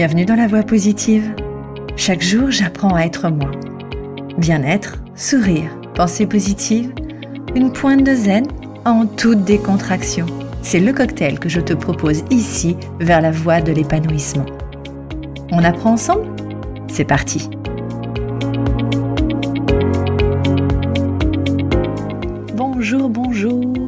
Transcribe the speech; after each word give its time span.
Bienvenue 0.00 0.24
dans 0.24 0.34
la 0.34 0.46
voie 0.46 0.62
positive. 0.62 1.34
Chaque 1.94 2.22
jour, 2.22 2.50
j'apprends 2.50 2.94
à 2.94 3.02
être 3.02 3.28
moi. 3.28 3.50
Bien-être, 4.38 4.96
sourire, 5.14 5.78
pensée 5.94 6.24
positive, 6.24 6.90
une 7.54 7.70
pointe 7.70 8.02
de 8.02 8.14
zen 8.14 8.46
en 8.86 9.04
toute 9.04 9.44
décontraction. 9.44 10.24
C'est 10.62 10.80
le 10.80 10.94
cocktail 10.94 11.38
que 11.38 11.50
je 11.50 11.60
te 11.60 11.74
propose 11.74 12.24
ici 12.30 12.78
vers 12.98 13.20
la 13.20 13.30
voie 13.30 13.60
de 13.60 13.72
l'épanouissement. 13.72 14.46
On 15.52 15.62
apprend 15.62 15.92
ensemble? 15.92 16.34
C'est 16.88 17.04
parti 17.04 17.50
Bonjour, 22.54 23.10
bonjour 23.10 23.79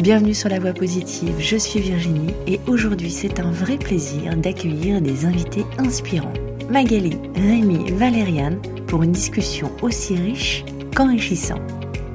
Bienvenue 0.00 0.32
sur 0.32 0.48
la 0.48 0.60
voie 0.60 0.72
positive, 0.72 1.34
je 1.40 1.56
suis 1.56 1.80
Virginie 1.80 2.32
et 2.46 2.60
aujourd'hui 2.68 3.10
c'est 3.10 3.40
un 3.40 3.50
vrai 3.50 3.76
plaisir 3.76 4.36
d'accueillir 4.36 5.00
des 5.00 5.24
invités 5.24 5.64
inspirants. 5.76 6.32
Magali, 6.70 7.18
Rémi, 7.34 7.90
Valériane 7.90 8.60
pour 8.86 9.02
une 9.02 9.10
discussion 9.10 9.72
aussi 9.82 10.14
riche 10.14 10.64
qu'enrichissante. 10.94 11.60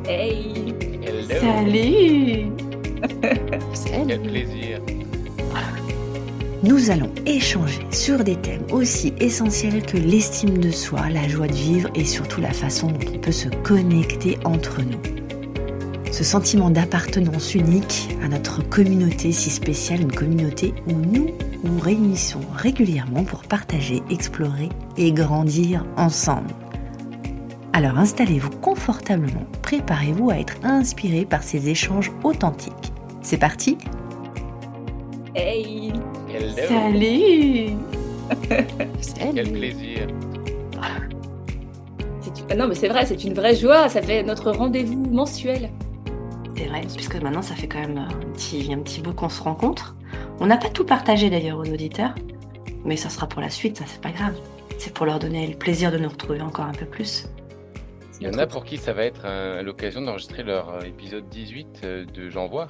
Hey. 0.07 0.73
Salut. 1.27 2.45
Quel 3.85 4.21
plaisir. 4.21 4.79
Nous 6.63 6.89
allons 6.89 7.11
échanger 7.25 7.85
sur 7.91 8.23
des 8.23 8.37
thèmes 8.37 8.63
aussi 8.71 9.13
essentiels 9.19 9.81
que 9.81 9.97
l'estime 9.97 10.57
de 10.57 10.71
soi, 10.71 11.09
la 11.09 11.27
joie 11.27 11.47
de 11.47 11.53
vivre 11.53 11.89
et 11.95 12.05
surtout 12.05 12.39
la 12.39 12.53
façon 12.53 12.87
dont 12.87 13.11
on 13.13 13.19
peut 13.19 13.33
se 13.33 13.49
connecter 13.49 14.37
entre 14.45 14.81
nous 14.81 15.22
ce 16.13 16.23
sentiment 16.23 16.69
d'appartenance 16.69 17.55
unique 17.55 18.15
à 18.23 18.27
notre 18.27 18.61
communauté 18.61 19.31
si 19.31 19.49
spéciale, 19.49 20.01
une 20.01 20.11
communauté 20.11 20.75
où 20.87 20.91
nous 20.91 21.31
nous 21.63 21.79
réunissons 21.79 22.41
régulièrement 22.55 23.23
pour 23.23 23.41
partager, 23.41 24.03
explorer 24.11 24.69
et 24.95 25.11
grandir 25.11 25.87
ensemble. 25.97 26.53
Alors 27.73 27.97
installez-vous 27.97 28.51
confortablement, 28.51 29.47
préparez-vous 29.63 30.29
à 30.29 30.37
être 30.37 30.57
inspiré 30.61 31.25
par 31.25 31.41
ces 31.41 31.69
échanges 31.69 32.11
authentiques. 32.23 32.93
C'est 33.23 33.39
parti 33.39 33.79
Hey 35.33 35.93
Hello 36.29 36.53
Salut 36.67 37.71
Quel 39.33 39.51
plaisir 39.51 40.07
Non 42.55 42.67
mais 42.67 42.75
c'est 42.75 42.89
vrai, 42.89 43.07
c'est 43.07 43.23
une 43.23 43.33
vraie 43.33 43.55
joie, 43.55 43.89
ça 43.89 44.03
fait 44.03 44.21
notre 44.21 44.51
rendez-vous 44.51 45.07
mensuel. 45.09 45.71
C'est 46.63 46.69
vrai, 46.69 46.81
puisque 46.95 47.15
maintenant 47.15 47.41
ça 47.41 47.55
fait 47.55 47.67
quand 47.67 47.81
même 47.81 47.97
un 47.97 48.31
petit, 48.31 48.73
un 48.73 48.79
petit 48.79 49.01
bout 49.01 49.13
qu'on 49.13 49.27
se 49.27 49.43
rencontre. 49.43 49.97
On 50.39 50.45
n'a 50.45 50.55
pas 50.55 50.69
tout 50.69 50.85
partagé 50.85 51.29
d'ailleurs 51.29 51.57
aux 51.57 51.69
auditeurs, 51.69 52.15
mais 52.85 52.95
ça 52.95 53.09
sera 53.09 53.27
pour 53.27 53.41
la 53.41 53.49
suite, 53.49 53.75
ça 53.75 53.83
c'est 53.85 53.99
pas 53.99 54.11
grave. 54.11 54.39
C'est 54.77 54.93
pour 54.93 55.05
leur 55.05 55.19
donner 55.19 55.45
le 55.45 55.57
plaisir 55.57 55.91
de 55.91 55.97
nous 55.97 56.07
retrouver 56.07 56.39
encore 56.39 56.63
un 56.63 56.71
peu 56.71 56.85
plus. 56.85 57.27
Il 58.21 58.27
y 58.27 58.29
en 58.29 58.37
a 58.37 58.47
pour 58.47 58.63
qui 58.63 58.77
ça 58.77 58.93
va 58.93 59.03
être 59.03 59.61
l'occasion 59.61 59.99
d'enregistrer 59.99 60.43
leur 60.43 60.69
euh, 60.69 60.81
épisode 60.83 61.27
18 61.27 61.81
euh, 61.83 62.05
de 62.05 62.29
J'envoie. 62.29 62.69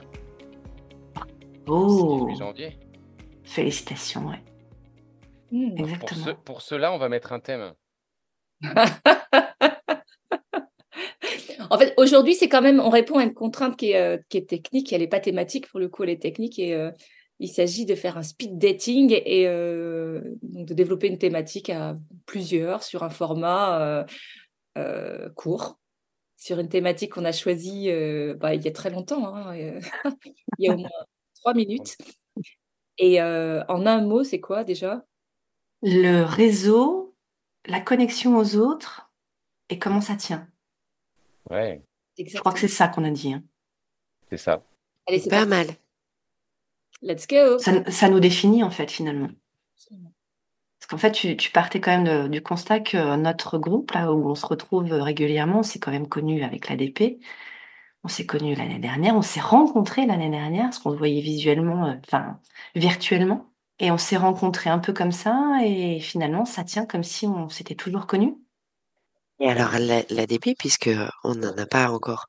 Oh 1.68 2.26
18 2.30 2.40
janvier. 2.40 2.80
Félicitations, 3.44 4.28
ouais. 4.28 4.42
Mmh. 5.52 5.78
Exactement. 5.78 6.26
Pour, 6.26 6.36
pour 6.38 6.62
cela, 6.64 6.92
on 6.92 6.98
va 6.98 7.10
mettre 7.10 7.32
un 7.32 7.40
thème. 7.40 7.74
En 11.74 11.78
fait, 11.80 11.96
aujourd'hui, 11.98 12.36
c'est 12.36 12.50
quand 12.50 12.62
même, 12.62 12.80
on 12.80 12.92
répond 12.92 13.18
à 13.18 13.24
une 13.24 13.34
contrainte 13.34 13.78
qui 13.78 13.94
est, 13.94 13.98
euh, 13.98 14.20
qui 14.30 14.46
technique, 14.46 14.94
elle 14.94 15.02
n'est 15.02 15.08
pas 15.08 15.20
thématique 15.20 15.68
pour 15.68 15.80
le 15.80 15.90
coup, 15.90 16.04
elle 16.04 16.12
est 16.12 16.22
technique 16.22 16.60
et 16.60 16.76
euh, 16.76 16.92
il 17.40 17.48
s'agit 17.48 17.88
de 17.88 17.96
faire 17.96 18.16
un 18.16 18.22
speed 18.22 18.60
dating 18.60 19.12
et 19.26 19.48
euh, 19.48 20.22
de 20.44 20.72
développer 20.76 21.08
une 21.08 21.18
thématique 21.18 21.72
à 21.72 21.98
plusieurs 22.28 22.84
sur 22.84 23.02
un 23.02 23.10
format 23.10 24.06
court, 25.36 25.80
sur 26.38 26.60
une 26.60 26.70
thématique 26.70 27.14
qu'on 27.14 27.26
a 27.26 27.32
choisie 27.32 27.90
bah, 28.36 28.54
il 28.54 28.62
y 28.62 28.68
a 28.68 28.72
très 28.72 28.92
longtemps, 28.92 29.36
hein, 29.36 29.56
il 30.60 30.66
y 30.66 30.70
a 30.70 30.76
au 30.76 30.78
moins 30.78 30.90
trois 31.42 31.56
minutes. 31.56 31.98
Et 33.00 33.20
en 33.20 33.86
un 33.88 34.02
mot, 34.02 34.24
c'est 34.24 34.40
quoi 34.40 34.64
déjà? 34.64 35.04
Le 35.82 36.22
réseau, 36.22 37.16
la 37.66 37.82
connexion 37.82 38.38
aux 38.38 38.58
autres 38.58 39.12
et 39.70 39.80
comment 39.80 40.02
ça 40.02 40.16
tient? 40.16 40.53
Ouais. 41.54 41.84
Je 42.18 42.38
crois 42.40 42.52
que 42.52 42.60
c'est 42.60 42.68
ça 42.68 42.88
qu'on 42.88 43.04
a 43.04 43.12
dit. 43.12 43.34
Hein. 43.34 43.44
C'est 44.28 44.38
ça. 44.38 44.64
Allez, 45.08 45.20
c'est 45.20 45.30
pas 45.30 45.46
mal. 45.46 45.68
Let's 47.02 47.28
go. 47.28 47.60
Ça, 47.60 48.10
nous 48.10 48.20
définit 48.20 48.64
en 48.64 48.72
fait 48.72 48.90
finalement. 48.90 49.30
Parce 50.80 50.90
qu'en 50.90 50.98
fait, 50.98 51.12
tu, 51.12 51.52
partais 51.52 51.80
quand 51.80 51.98
même 51.98 52.30
du 52.30 52.42
constat 52.42 52.80
que 52.80 53.16
notre 53.16 53.58
groupe, 53.58 53.92
là 53.92 54.12
où 54.12 54.30
on 54.30 54.36
se 54.36 54.46
retrouve 54.46 54.92
régulièrement, 54.92 55.60
on 55.60 55.64
s'est 55.64 55.80
quand 55.80 55.92
même 55.92 56.10
connu 56.10 56.44
avec 56.44 56.70
l'ADP. 56.70 57.20
On 58.04 58.10
s'est 58.10 58.26
connu 58.26 58.54
l'année 58.54 58.80
dernière, 58.80 59.16
on 59.16 59.22
s'est 59.22 59.40
rencontrés 59.40 60.06
l'année 60.06 60.30
dernière, 60.30 60.66
parce 60.66 60.80
qu'on 60.80 60.92
se 60.92 60.98
voyait 60.98 61.22
visuellement, 61.22 61.86
euh, 61.86 61.94
enfin 62.06 62.38
virtuellement. 62.76 63.50
Et 63.80 63.92
on 63.92 63.98
s'est 63.98 64.18
rencontrés 64.18 64.70
un 64.70 64.80
peu 64.80 64.92
comme 64.92 65.14
ça, 65.14 65.60
et 65.64 66.00
finalement, 66.02 66.44
ça 66.44 66.66
tient 66.66 66.86
comme 66.86 67.04
si 67.04 67.28
on 67.28 67.48
s'était 67.48 67.76
toujours 67.76 68.06
connus. 68.06 68.36
Et 69.44 69.50
alors 69.50 69.78
l'ADP, 69.78 70.56
puisque 70.58 70.90
on 71.26 71.36
n'en 71.36 71.52
a 71.58 71.66
pas 71.66 71.92
encore 71.92 72.28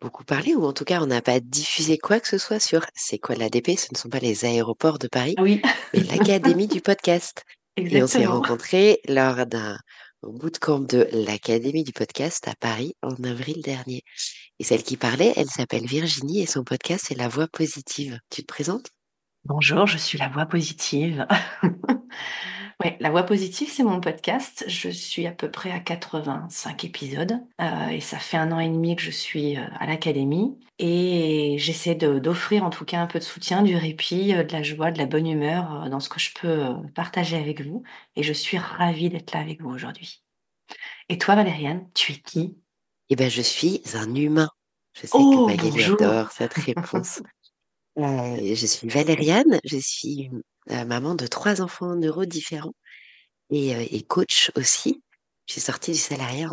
beaucoup 0.00 0.24
parlé, 0.24 0.56
ou 0.56 0.64
en 0.64 0.72
tout 0.72 0.84
cas 0.84 1.00
on 1.00 1.06
n'a 1.06 1.22
pas 1.22 1.38
diffusé 1.38 1.98
quoi 1.98 2.18
que 2.18 2.26
ce 2.26 2.36
soit 2.36 2.58
sur 2.58 2.84
c'est 2.96 3.18
quoi 3.18 3.36
l'ADP, 3.36 3.78
ce 3.78 3.86
ne 3.92 3.96
sont 3.96 4.08
pas 4.08 4.18
les 4.18 4.44
aéroports 4.44 4.98
de 4.98 5.06
Paris, 5.06 5.36
Oui, 5.38 5.62
mais 5.94 6.00
l'Académie 6.00 6.66
du 6.66 6.80
podcast. 6.80 7.44
Et 7.76 8.02
on 8.02 8.08
s'est 8.08 8.26
rencontrés 8.26 8.98
lors 9.06 9.46
d'un 9.46 9.78
bootcamp 10.24 10.80
de 10.80 11.06
l'Académie 11.12 11.84
du 11.84 11.92
podcast 11.92 12.48
à 12.48 12.56
Paris 12.58 12.96
en 13.02 13.14
avril 13.22 13.62
dernier. 13.62 14.02
Et 14.58 14.64
celle 14.64 14.82
qui 14.82 14.96
parlait, 14.96 15.32
elle 15.36 15.46
s'appelle 15.46 15.86
Virginie 15.86 16.42
et 16.42 16.46
son 16.46 16.64
podcast 16.64 17.04
c'est 17.06 17.16
La 17.16 17.28
Voix 17.28 17.46
Positive. 17.46 18.18
Tu 18.30 18.42
te 18.42 18.46
présentes? 18.52 18.90
Bonjour, 19.44 19.86
je 19.86 19.96
suis 19.96 20.18
La 20.18 20.28
Voix 20.28 20.46
Positive. 20.46 21.24
Oui, 22.84 22.92
La 23.00 23.10
Voix 23.10 23.24
Positive, 23.24 23.68
c'est 23.68 23.82
mon 23.82 24.00
podcast. 24.00 24.64
Je 24.68 24.88
suis 24.88 25.26
à 25.26 25.32
peu 25.32 25.50
près 25.50 25.72
à 25.72 25.80
85 25.80 26.84
épisodes 26.84 27.40
euh, 27.60 27.88
et 27.88 28.00
ça 28.00 28.20
fait 28.20 28.36
un 28.36 28.52
an 28.52 28.60
et 28.60 28.68
demi 28.68 28.94
que 28.94 29.02
je 29.02 29.10
suis 29.10 29.56
euh, 29.56 29.64
à 29.80 29.86
l'académie 29.86 30.56
et 30.78 31.56
j'essaie 31.58 31.96
d'offrir 31.96 32.62
en 32.62 32.70
tout 32.70 32.84
cas 32.84 33.00
un 33.00 33.08
peu 33.08 33.18
de 33.18 33.24
soutien, 33.24 33.62
du 33.62 33.74
répit, 33.74 34.32
euh, 34.32 34.44
de 34.44 34.52
la 34.52 34.62
joie, 34.62 34.92
de 34.92 34.98
la 34.98 35.06
bonne 35.06 35.26
humeur 35.26 35.90
dans 35.90 35.98
ce 35.98 36.08
que 36.08 36.20
je 36.20 36.30
peux 36.40 36.66
partager 36.94 37.36
avec 37.36 37.62
vous 37.62 37.82
et 38.14 38.22
je 38.22 38.32
suis 38.32 38.58
ravie 38.58 39.10
d'être 39.10 39.32
là 39.32 39.40
avec 39.40 39.60
vous 39.60 39.70
aujourd'hui. 39.70 40.22
Et 41.08 41.18
toi, 41.18 41.34
Valériane, 41.34 41.90
tu 41.94 42.12
es 42.12 42.16
qui? 42.16 42.58
Eh 43.08 43.16
bien, 43.16 43.28
je 43.28 43.42
suis 43.42 43.82
un 43.94 44.14
humain. 44.14 44.50
Je 44.92 45.00
sais 45.00 45.08
oh, 45.14 45.48
que 45.48 45.56
Magali 45.56 45.82
adore 45.82 46.30
cette 46.30 46.54
réponse. 46.54 47.22
je 47.96 48.66
suis 48.66 48.86
Valériane, 48.86 49.58
je 49.64 49.78
suis 49.78 50.30
maman 50.68 51.14
de 51.14 51.26
trois 51.26 51.60
enfants 51.62 51.94
neurodifférents 51.94 52.74
et, 53.50 53.96
et 53.96 54.02
coach 54.02 54.50
aussi. 54.56 55.02
Je 55.46 55.54
suis 55.54 55.60
sortie 55.62 55.92
du 55.92 55.98
salariat 55.98 56.50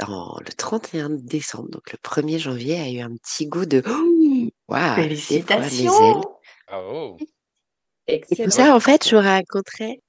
en, 0.00 0.38
le 0.40 0.52
31 0.52 1.10
décembre, 1.10 1.68
donc 1.70 1.92
le 1.92 1.98
1er 1.98 2.38
janvier 2.38 2.80
a 2.80 2.90
eu 2.90 2.98
un 2.98 3.14
petit 3.16 3.46
goût 3.46 3.64
de 3.64 3.82
waouh, 4.68 4.94
félicitations. 4.96 6.20
Bravo. 6.66 7.16
Et 8.08 8.20
tout 8.20 8.50
ça, 8.50 8.74
en 8.74 8.80
fait, 8.80 9.08
je 9.08 9.14
vous 9.14 9.22
raconterai. 9.22 10.02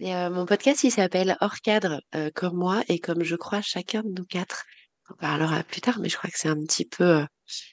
mon 0.00 0.44
podcast, 0.44 0.82
il 0.82 0.90
s'appelle 0.90 1.36
Hors 1.40 1.60
cadre, 1.62 2.00
comme 2.34 2.56
moi 2.56 2.82
et 2.88 2.98
comme 2.98 3.22
je 3.22 3.36
crois 3.36 3.62
chacun 3.62 4.02
de 4.02 4.10
nous 4.10 4.26
quatre. 4.26 4.64
On 5.10 5.14
parlera 5.14 5.62
plus 5.62 5.80
tard, 5.80 6.00
mais 6.00 6.08
je 6.08 6.16
crois 6.16 6.30
que 6.30 6.38
c'est 6.38 6.48
un 6.48 6.60
petit 6.60 6.84
peu 6.84 7.24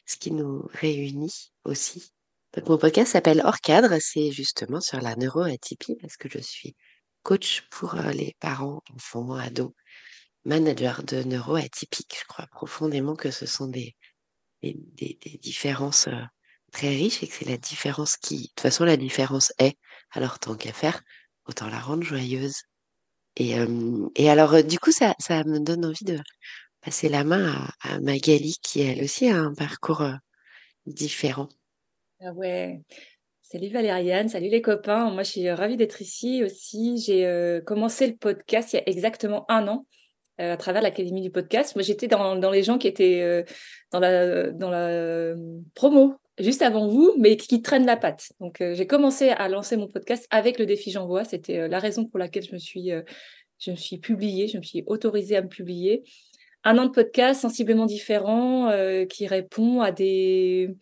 ce 0.06 0.18
qui 0.18 0.32
nous 0.32 0.70
réunit 0.74 1.52
aussi 1.66 2.14
mon 2.64 2.78
podcast 2.78 3.12
s'appelle 3.12 3.42
Hors 3.44 3.60
cadre, 3.60 3.98
c'est 4.00 4.32
justement 4.32 4.80
sur 4.80 5.02
la 5.02 5.16
neuroatypie 5.16 5.96
parce 6.02 6.16
que 6.18 6.30
je 6.30 6.40
suis 6.40 6.76
coach 7.24 7.68
pour 7.70 7.96
euh, 7.96 8.12
les 8.12 8.36
parents, 8.40 8.82
enfants, 8.94 9.34
ados, 9.34 9.72
managers 10.46 11.04
de 11.06 11.24
neuroatypiques. 11.24 12.16
Je 12.20 12.26
crois 12.26 12.48
profondément 12.48 13.16
que 13.16 13.30
ce 13.32 13.46
sont 13.46 13.68
des, 13.68 13.96
des, 14.62 15.18
différences 15.42 16.08
euh, 16.08 16.22
très 16.72 16.90
riches 16.90 17.24
et 17.24 17.28
que 17.28 17.34
c'est 17.34 17.50
la 17.50 17.58
différence 17.58 18.18
qui, 18.18 18.38
de 18.38 18.48
toute 18.48 18.62
façon, 18.62 18.86
la 18.86 18.98
différence 18.98 19.52
est, 19.60 19.78
alors 20.12 20.40
tant 20.40 20.56
qu'à 20.56 20.74
faire, 20.74 21.02
autant 21.48 21.68
la 21.68 21.80
rendre 21.80 22.04
joyeuse. 22.04 22.62
Et, 23.36 23.60
euh, 23.60 24.08
et 24.16 24.30
alors, 24.30 24.64
du 24.64 24.80
coup, 24.80 24.92
ça, 24.92 25.14
ça 25.20 25.44
me 25.44 25.60
donne 25.60 25.86
envie 25.86 26.06
de 26.06 26.20
passer 26.82 27.10
la 27.10 27.26
main 27.26 27.70
à, 27.82 27.96
à 27.96 28.00
Magali, 28.00 28.56
qui 28.62 28.82
elle 28.82 29.04
aussi 29.04 29.30
a 29.30 29.38
un 29.38 29.54
parcours 29.54 30.04
différent. 30.86 31.50
Ah 32.22 32.32
ouais. 32.32 32.80
Salut 33.42 33.68
Valériane, 33.68 34.30
salut 34.30 34.48
les 34.48 34.62
copains. 34.62 35.12
Moi, 35.12 35.24
je 35.24 35.32
suis 35.32 35.52
ravie 35.52 35.76
d'être 35.76 36.02
ici 36.02 36.44
aussi. 36.46 36.98
J'ai 36.98 37.26
euh, 37.26 37.60
commencé 37.60 38.08
le 38.08 38.16
podcast 38.16 38.72
il 38.72 38.78
y 38.78 38.80
a 38.80 38.90
exactement 38.90 39.46
un 39.52 39.68
an 39.68 39.86
euh, 40.40 40.54
à 40.54 40.58
travers 40.58 40.82
l'Académie 40.82 41.22
du 41.22 41.30
podcast. 41.30 41.76
Moi, 41.76 41.84
j'étais 41.84 42.08
dans, 42.08 42.36
les 42.52 42.64
gens 42.64 42.78
qui 42.78 42.88
étaient 42.88 43.22
euh, 43.22 43.44
dans 43.92 44.00
la, 44.00 45.36
promo 45.74 46.16
juste 46.40 46.62
avant 46.62 46.88
vous, 46.88 47.14
mais 47.20 47.36
qui 47.36 47.62
traîne 47.62 47.86
la 47.86 47.98
patte. 47.98 48.32
Donc, 48.40 48.58
j'ai 48.60 48.88
commencé 48.88 49.30
à 49.30 49.50
lancer 49.50 49.76
mon 49.76 49.90
podcast 49.90 50.26
avec 50.30 50.58
le 50.58 50.66
défi 50.66 50.92
J'envoie. 50.92 51.26
C'était 51.26 51.68
la 51.68 51.80
raison 51.80 52.06
pour 52.06 52.18
laquelle 52.18 52.46
je 52.50 52.56
suis, 52.56 52.92
je 53.60 53.72
me 53.72 53.76
suis 53.76 53.98
publiée, 53.98 54.48
je 54.48 54.58
me 54.58 54.64
suis 54.64 54.84
autorisée 54.88 55.36
à 55.36 55.42
me 55.42 55.50
publier. 55.50 56.04
Un 56.64 56.78
an 56.78 56.86
de 56.86 56.92
podcast 56.92 57.42
sensiblement 57.42 57.86
différent 57.86 58.72
qui 59.10 59.28
répond 59.28 59.82
à 59.82 59.92
des 59.92 60.76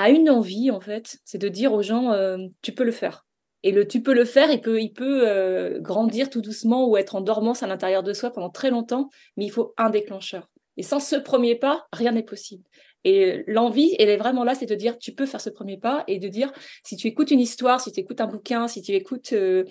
à 0.00 0.10
une 0.10 0.30
envie 0.30 0.70
en 0.70 0.80
fait, 0.80 1.18
c'est 1.24 1.38
de 1.38 1.48
dire 1.48 1.72
aux 1.72 1.82
gens 1.82 2.14
tu 2.62 2.72
peux 2.72 2.84
le 2.84 2.92
faire. 2.92 3.26
Et 3.62 3.72
le 3.72 3.86
tu 3.86 4.02
peux 4.02 4.14
le 4.14 4.24
faire, 4.24 4.50
il 4.50 4.62
peut, 4.62 4.80
il 4.80 4.92
peut 4.92 5.78
grandir 5.80 6.30
tout 6.30 6.40
doucement 6.40 6.88
ou 6.88 6.96
être 6.96 7.14
en 7.16 7.20
dormance 7.20 7.62
à 7.62 7.66
l'intérieur 7.66 8.02
de 8.02 8.14
soi 8.14 8.30
pendant 8.30 8.48
très 8.48 8.70
longtemps, 8.70 9.10
mais 9.36 9.44
il 9.44 9.50
faut 9.50 9.74
un 9.76 9.90
déclencheur. 9.90 10.48
Et 10.78 10.82
sans 10.82 11.00
ce 11.00 11.16
premier 11.16 11.56
pas, 11.56 11.86
rien 11.92 12.12
n'est 12.12 12.22
possible. 12.22 12.64
Et 13.04 13.44
l'envie, 13.46 13.94
elle 13.98 14.08
est 14.08 14.16
vraiment 14.16 14.44
là, 14.44 14.54
c'est 14.54 14.66
de 14.66 14.74
dire, 14.74 14.98
tu 14.98 15.12
peux 15.12 15.26
faire 15.26 15.40
ce 15.40 15.50
premier 15.50 15.78
pas 15.78 16.04
et 16.06 16.18
de 16.18 16.28
dire, 16.28 16.52
si 16.84 16.96
tu 16.96 17.06
écoutes 17.06 17.30
une 17.30 17.40
histoire, 17.40 17.80
si 17.80 17.92
tu 17.92 18.00
écoutes 18.00 18.20
un 18.20 18.26
bouquin, 18.26 18.68
si 18.68 18.82
tu 18.82 18.92
écoutes 18.92 19.32
euh, 19.32 19.64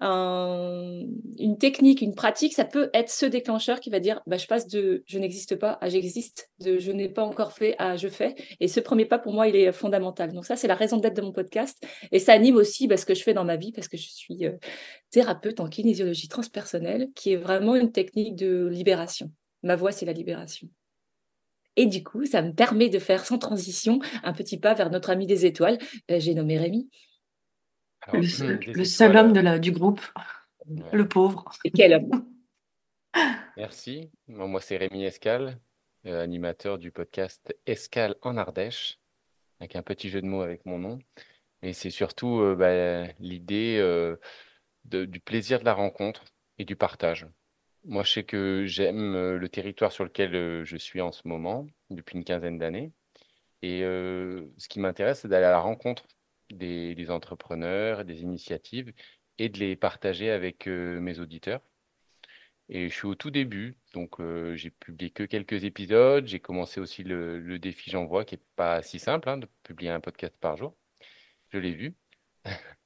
une 0.00 1.58
technique, 1.58 2.02
une 2.02 2.14
pratique, 2.14 2.54
ça 2.54 2.64
peut 2.64 2.90
être 2.92 3.10
ce 3.10 3.26
déclencheur 3.26 3.80
qui 3.80 3.90
va 3.90 4.00
dire, 4.00 4.20
bah, 4.26 4.36
je 4.36 4.46
passe 4.46 4.66
de 4.66 5.04
je 5.06 5.18
n'existe 5.18 5.56
pas 5.56 5.78
à 5.80 5.88
j'existe, 5.88 6.50
de 6.60 6.78
je 6.78 6.90
n'ai 6.92 7.08
pas 7.08 7.22
encore 7.22 7.52
fait 7.52 7.74
à 7.78 7.96
je 7.96 8.08
fais. 8.08 8.34
Et 8.60 8.68
ce 8.68 8.80
premier 8.80 9.04
pas, 9.04 9.18
pour 9.18 9.32
moi, 9.32 9.48
il 9.48 9.56
est 9.56 9.72
fondamental. 9.72 10.32
Donc 10.32 10.44
ça, 10.44 10.56
c'est 10.56 10.68
la 10.68 10.74
raison 10.74 10.96
d'être 10.96 11.16
de 11.16 11.22
mon 11.22 11.32
podcast. 11.32 11.82
Et 12.10 12.18
ça 12.18 12.32
anime 12.32 12.56
aussi 12.56 12.88
bah, 12.88 12.96
ce 12.96 13.06
que 13.06 13.14
je 13.14 13.22
fais 13.22 13.34
dans 13.34 13.44
ma 13.44 13.56
vie 13.56 13.72
parce 13.72 13.88
que 13.88 13.96
je 13.96 14.08
suis 14.08 14.44
euh, 14.46 14.52
thérapeute 15.10 15.60
en 15.60 15.68
kinésiologie 15.68 16.28
transpersonnelle, 16.28 17.10
qui 17.14 17.32
est 17.32 17.36
vraiment 17.36 17.76
une 17.76 17.92
technique 17.92 18.34
de 18.34 18.66
libération. 18.66 19.30
Ma 19.62 19.76
voix, 19.76 19.92
c'est 19.92 20.06
la 20.06 20.12
libération. 20.12 20.68
Et 21.76 21.86
du 21.86 22.02
coup, 22.04 22.26
ça 22.26 22.42
me 22.42 22.52
permet 22.52 22.88
de 22.88 22.98
faire 22.98 23.24
sans 23.24 23.38
transition 23.38 24.00
un 24.22 24.32
petit 24.32 24.58
pas 24.58 24.74
vers 24.74 24.90
notre 24.90 25.10
ami 25.10 25.26
des 25.26 25.46
étoiles. 25.46 25.78
Euh, 26.10 26.18
j'ai 26.18 26.34
nommé 26.34 26.58
Rémi. 26.58 26.90
le, 28.12 28.26
seul, 28.84 29.16
homme 29.16 29.32
de 29.32 29.58
du 29.58 29.72
groupe, 29.72 30.00
le 30.92 31.08
pauvre. 31.08 31.44
Et 31.64 31.70
quel 31.70 31.94
homme 31.94 32.26
Merci. 33.56 34.10
Moi, 34.26 34.60
c'est 34.60 34.76
Rémi 34.76 35.04
Escal, 35.04 35.58
euh, 36.06 36.22
animateur 36.22 36.78
du 36.78 36.90
podcast 36.90 37.54
Escal 37.66 38.16
en 38.22 38.36
Ardèche, 38.36 38.98
avec 39.60 39.76
un 39.76 39.82
petit 39.82 40.10
jeu 40.10 40.20
de 40.20 40.26
mots 40.26 40.42
avec 40.42 40.66
mon 40.66 40.78
nom. 40.78 40.98
Et 41.62 41.72
c'est 41.72 41.90
surtout 41.90 42.40
euh, 42.40 42.54
bah, 42.54 43.10
l'idée 43.18 43.80
du 44.84 45.20
plaisir 45.20 45.60
de 45.60 45.64
la 45.64 45.74
rencontre 45.74 46.24
et 46.58 46.64
du 46.64 46.76
partage. 46.76 47.26
Moi, 47.84 48.04
je 48.04 48.12
sais 48.12 48.24
que 48.24 48.64
j'aime 48.66 49.36
le 49.36 49.48
territoire 49.48 49.90
sur 49.92 50.04
lequel 50.04 50.64
je 50.64 50.76
suis 50.76 51.00
en 51.00 51.12
ce 51.12 51.26
moment, 51.26 51.66
depuis 51.90 52.16
une 52.16 52.24
quinzaine 52.24 52.58
d'années. 52.58 52.92
Et 53.62 53.80
ce 53.82 54.68
qui 54.68 54.80
m'intéresse, 54.80 55.20
c'est 55.20 55.28
d'aller 55.28 55.46
à 55.46 55.50
la 55.50 55.60
rencontre 55.60 56.04
des, 56.50 57.10
entrepreneurs, 57.10 58.04
des 58.04 58.22
initiatives 58.22 58.92
et 59.38 59.48
de 59.48 59.58
les 59.58 59.76
partager 59.76 60.30
avec 60.30 60.66
mes 60.66 61.18
auditeurs. 61.20 61.60
Et 62.68 62.88
je 62.88 62.94
suis 62.94 63.06
au 63.06 63.14
tout 63.14 63.30
début, 63.30 63.76
donc 63.94 64.16
j'ai 64.54 64.70
publié 64.70 65.10
que 65.10 65.24
quelques 65.24 65.64
épisodes. 65.64 66.26
J'ai 66.26 66.40
commencé 66.40 66.80
aussi 66.80 67.04
le, 67.04 67.58
défi 67.58 67.90
J'envoie, 67.90 68.24
qui 68.24 68.36
n'est 68.36 68.42
pas 68.56 68.82
si 68.82 68.98
simple 68.98 69.28
hein, 69.28 69.38
de 69.38 69.48
publier 69.64 69.90
un 69.90 70.00
podcast 70.00 70.34
par 70.40 70.56
jour. 70.56 70.76
Je 71.50 71.58
l'ai 71.58 71.72
vu. 71.72 71.94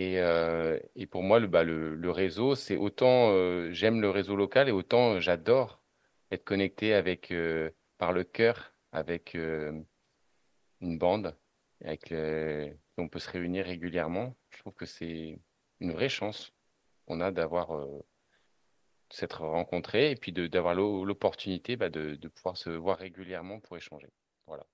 Euh, 0.00 0.78
et, 0.94 1.06
pour 1.06 1.22
moi, 1.22 1.40
le, 1.40 1.46
bah, 1.46 1.64
le, 1.64 2.10
réseau, 2.10 2.54
c'est 2.54 2.76
autant 2.76 3.30
euh, 3.30 3.70
j'aime 3.72 4.00
le 4.00 4.10
réseau 4.10 4.36
local 4.36 4.68
et 4.68 4.72
autant 4.72 5.14
euh, 5.14 5.20
j'adore 5.20 5.80
être 6.30 6.44
connecté 6.44 6.94
avec, 6.94 7.32
par 7.98 8.12
le 8.12 8.22
cœur 8.22 8.72
avec 8.92 9.34
une 9.34 9.84
bande 10.80 11.36
avec 11.84 12.14
on 12.98 13.08
peut 13.08 13.18
se 13.18 13.30
réunir 13.30 13.64
régulièrement. 13.66 14.36
Je 14.50 14.60
trouve 14.60 14.74
que 14.74 14.86
c'est 14.86 15.40
une 15.80 15.92
vraie 15.92 16.08
chance 16.08 16.52
qu'on 17.06 17.20
a 17.20 17.32
d'avoir 17.32 17.70
s'être 19.08 19.44
rencontrés 19.44 20.12
et 20.12 20.14
puis 20.14 20.30
d'avoir 20.30 20.74
l'opportunité 20.74 21.74
bah, 21.74 21.88
de, 21.90 22.16
pouvoir 22.28 22.56
se 22.56 22.70
voir 22.70 22.98
régulièrement 22.98 23.58
pour 23.58 23.76
échanger. 23.76 24.08
Voilà. 24.46 24.64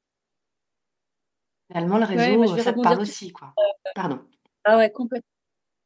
Finalement, 1.69 1.97
le 1.97 2.05
réseau, 2.05 2.59
ça 2.59 2.75
te 2.75 2.83
parle 2.83 3.01
aussi, 3.01 3.33
quoi. 3.33 3.55
Pardon. 3.95 4.21
Ah 4.69 4.77
ouais, 4.79 4.91
complètement 4.91 5.36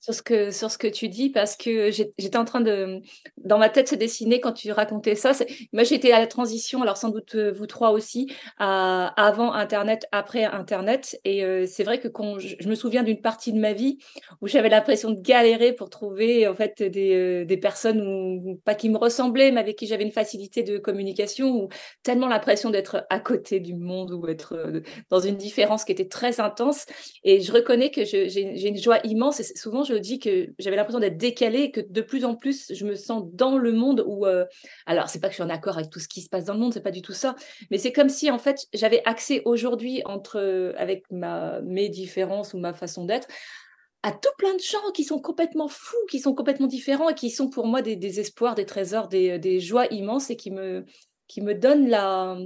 sur 0.01 0.15
ce 0.15 0.23
que 0.23 0.51
sur 0.51 0.71
ce 0.71 0.79
que 0.79 0.87
tu 0.87 1.09
dis 1.09 1.31
parce 1.31 1.57
que 1.57 1.91
j'étais 1.91 2.37
en 2.37 2.45
train 2.45 2.61
de 2.61 3.01
dans 3.37 3.59
ma 3.59 3.69
tête 3.69 3.89
se 3.89 3.95
dessiner 3.95 4.41
quand 4.41 4.53
tu 4.53 4.73
racontais 4.73 5.15
ça. 5.15 5.33
Moi, 5.73 5.85
j'étais 5.85 6.13
à 6.13 6.19
la 6.19 6.27
transition, 6.27 6.83
alors 6.83 6.97
sans 6.97 7.11
doute 7.11 7.35
euh, 7.35 7.53
vous 7.53 7.67
trois 7.67 7.91
aussi, 7.91 8.33
à, 8.59 9.09
avant 9.23 9.53
Internet, 9.53 10.07
après 10.13 10.45
Internet. 10.45 11.21
Et 11.25 11.45
euh, 11.45 11.67
c'est 11.67 11.85
vrai 11.85 12.01
que 12.01 12.09
quand 12.09 12.39
je, 12.39 12.69
me 12.69 12.75
souviens 12.75 13.03
d'une 13.03 13.21
partie 13.21 13.53
de 13.53 13.59
ma 13.59 13.73
vie 13.73 13.99
où 14.41 14.49
j'avais 14.49 14.69
l'impression 14.69 15.11
de 15.11 15.21
galérer 15.21 15.73
pour 15.73 15.91
trouver 15.91 16.47
en 16.49 16.55
fait 16.55 16.83
des, 16.83 17.15
euh, 17.15 17.45
des 17.45 17.57
personnes 17.57 18.01
ou 18.01 18.61
pas 18.65 18.75
qui 18.75 18.89
me 18.89 18.99
ressemblaient, 18.99 19.51
mais 19.51 19.61
avec 19.61 19.77
qui 19.77 19.87
j'avais 19.87 20.05
une 20.05 20.13
facilité 20.13 20.63
de 20.63 20.79
communication 20.79 21.51
ou 21.51 21.69
tellement 22.03 22.29
l'impression 22.29 22.71
d'être 22.71 23.07
à 23.11 23.21
côté 23.21 23.61
du 23.61 23.75
monde 23.75 24.13
ou 24.13 24.27
être 24.29 24.83
dans 25.11 25.21
une 25.21 25.37
différence 25.37 25.85
qui 25.85 25.93
était 25.93 26.09
très 26.09 26.41
intense. 26.41 26.87
Et 27.25 27.41
je 27.41 27.53
reconnais 27.53 27.91
que 27.91 28.05
j'ai 28.05 28.69
une 28.69 28.79
joie 28.79 28.99
immense. 29.05 29.41
Et 29.41 29.45
souvent 29.57 29.83
je 29.91 29.99
dis 29.99 30.19
que 30.19 30.49
j'avais 30.59 30.77
l'impression 30.77 31.01
d'être 31.01 31.17
décalée, 31.17 31.71
que 31.71 31.81
de 31.81 32.01
plus 32.01 32.25
en 32.25 32.35
plus, 32.35 32.73
je 32.73 32.85
me 32.87 32.95
sens 32.95 33.25
dans 33.33 33.59
le 33.59 33.73
monde 33.73 34.05
où. 34.07 34.27
Euh, 34.27 34.45
alors, 34.87 35.09
c'est 35.09 35.21
pas 35.21 35.29
que 35.29 35.33
je 35.33 35.37
suis 35.37 35.43
en 35.43 35.51
accord 35.51 35.77
avec 35.77 35.91
tout 35.91 36.01
ce 36.01 36.09
qui 36.09 36.23
se 36.23 36.29
passe 36.29 36.45
dans 36.45 36.55
le 36.55 36.61
monde, 36.61 36.73
c'est 36.73 36.81
pas 36.81 36.91
du 36.91 37.03
tout 37.03 37.13
ça, 37.13 37.35
mais 37.71 37.79
c'est 37.79 37.93
comme 37.93 38.09
si, 38.09 38.31
en 38.31 38.39
fait, 38.39 38.67
j'avais 38.73 39.03
accès 39.05 39.43
aujourd'hui, 39.45 40.03
entre 40.05 40.39
euh, 40.39 40.73
avec 40.77 41.05
ma, 41.11 41.61
mes 41.63 41.89
différences 41.89 42.55
ou 42.55 42.59
ma 42.59 42.73
façon 42.73 43.05
d'être, 43.05 43.29
à 44.03 44.13
tout 44.13 44.31
plein 44.39 44.55
de 44.55 44.61
gens 44.61 44.91
qui 44.95 45.05
sont 45.05 45.21
complètement 45.21 45.69
fous, 45.69 46.07
qui 46.11 46.21
sont 46.21 46.35
complètement 46.35 46.67
différents 46.67 47.11
et 47.11 47.15
qui 47.15 47.29
sont 47.29 47.51
pour 47.51 47.67
moi 47.67 47.83
des, 47.83 48.21
espoirs, 48.21 48.55
des 48.55 48.65
trésors, 48.65 49.09
des, 49.09 49.39
des 49.39 49.61
joies 49.61 49.87
immenses 49.93 50.31
et 50.31 50.37
qui 50.37 50.51
me, 50.51 50.87
qui 51.31 51.43
me 51.43 51.55
donnent 51.55 51.89
la, 51.89 52.37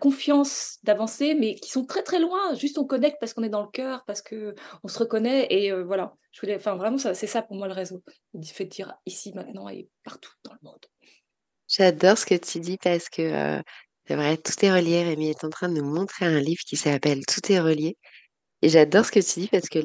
confiance 0.00 0.78
d'avancer, 0.84 1.34
mais 1.34 1.56
qui 1.56 1.70
sont 1.70 1.84
très 1.84 2.04
très 2.04 2.20
loin. 2.20 2.54
Juste 2.54 2.78
on 2.78 2.84
connecte 2.84 3.16
parce 3.18 3.34
qu'on 3.34 3.42
est 3.42 3.48
dans 3.48 3.62
le 3.62 3.68
cœur, 3.68 4.04
parce 4.06 4.22
que 4.22 4.54
on 4.84 4.88
se 4.88 4.96
reconnaît 5.00 5.48
et 5.50 5.72
euh, 5.72 5.82
voilà. 5.82 6.14
Enfin 6.54 6.76
vraiment, 6.76 6.98
c'est 6.98 7.26
ça 7.26 7.42
pour 7.42 7.56
moi 7.56 7.66
le 7.66 7.72
réseau. 7.72 8.00
Il 8.34 8.46
fait 8.46 8.64
dire 8.64 8.94
ici 9.06 9.32
maintenant 9.34 9.68
et 9.68 9.88
partout 10.04 10.30
dans 10.44 10.52
le 10.52 10.58
monde. 10.62 10.86
J'adore 11.66 12.16
ce 12.16 12.26
que 12.26 12.36
tu 12.36 12.60
dis 12.60 12.78
parce 12.78 13.08
que 13.08 13.22
euh, 13.22 13.60
c'est 14.06 14.14
vrai, 14.14 14.36
tout 14.36 14.64
est 14.64 14.72
relié. 14.72 15.02
Rémi 15.02 15.30
est 15.30 15.42
en 15.42 15.50
train 15.50 15.68
de 15.68 15.74
nous 15.74 15.92
montrer 15.92 16.26
un 16.26 16.38
livre 16.38 16.62
qui 16.64 16.76
s'appelle 16.76 17.26
Tout 17.26 17.52
est 17.52 17.58
relié. 17.58 17.96
Et 18.62 18.68
j'adore 18.68 19.04
ce 19.04 19.10
que 19.10 19.18
tu 19.18 19.40
dis 19.40 19.48
parce 19.48 19.68
que 19.68 19.80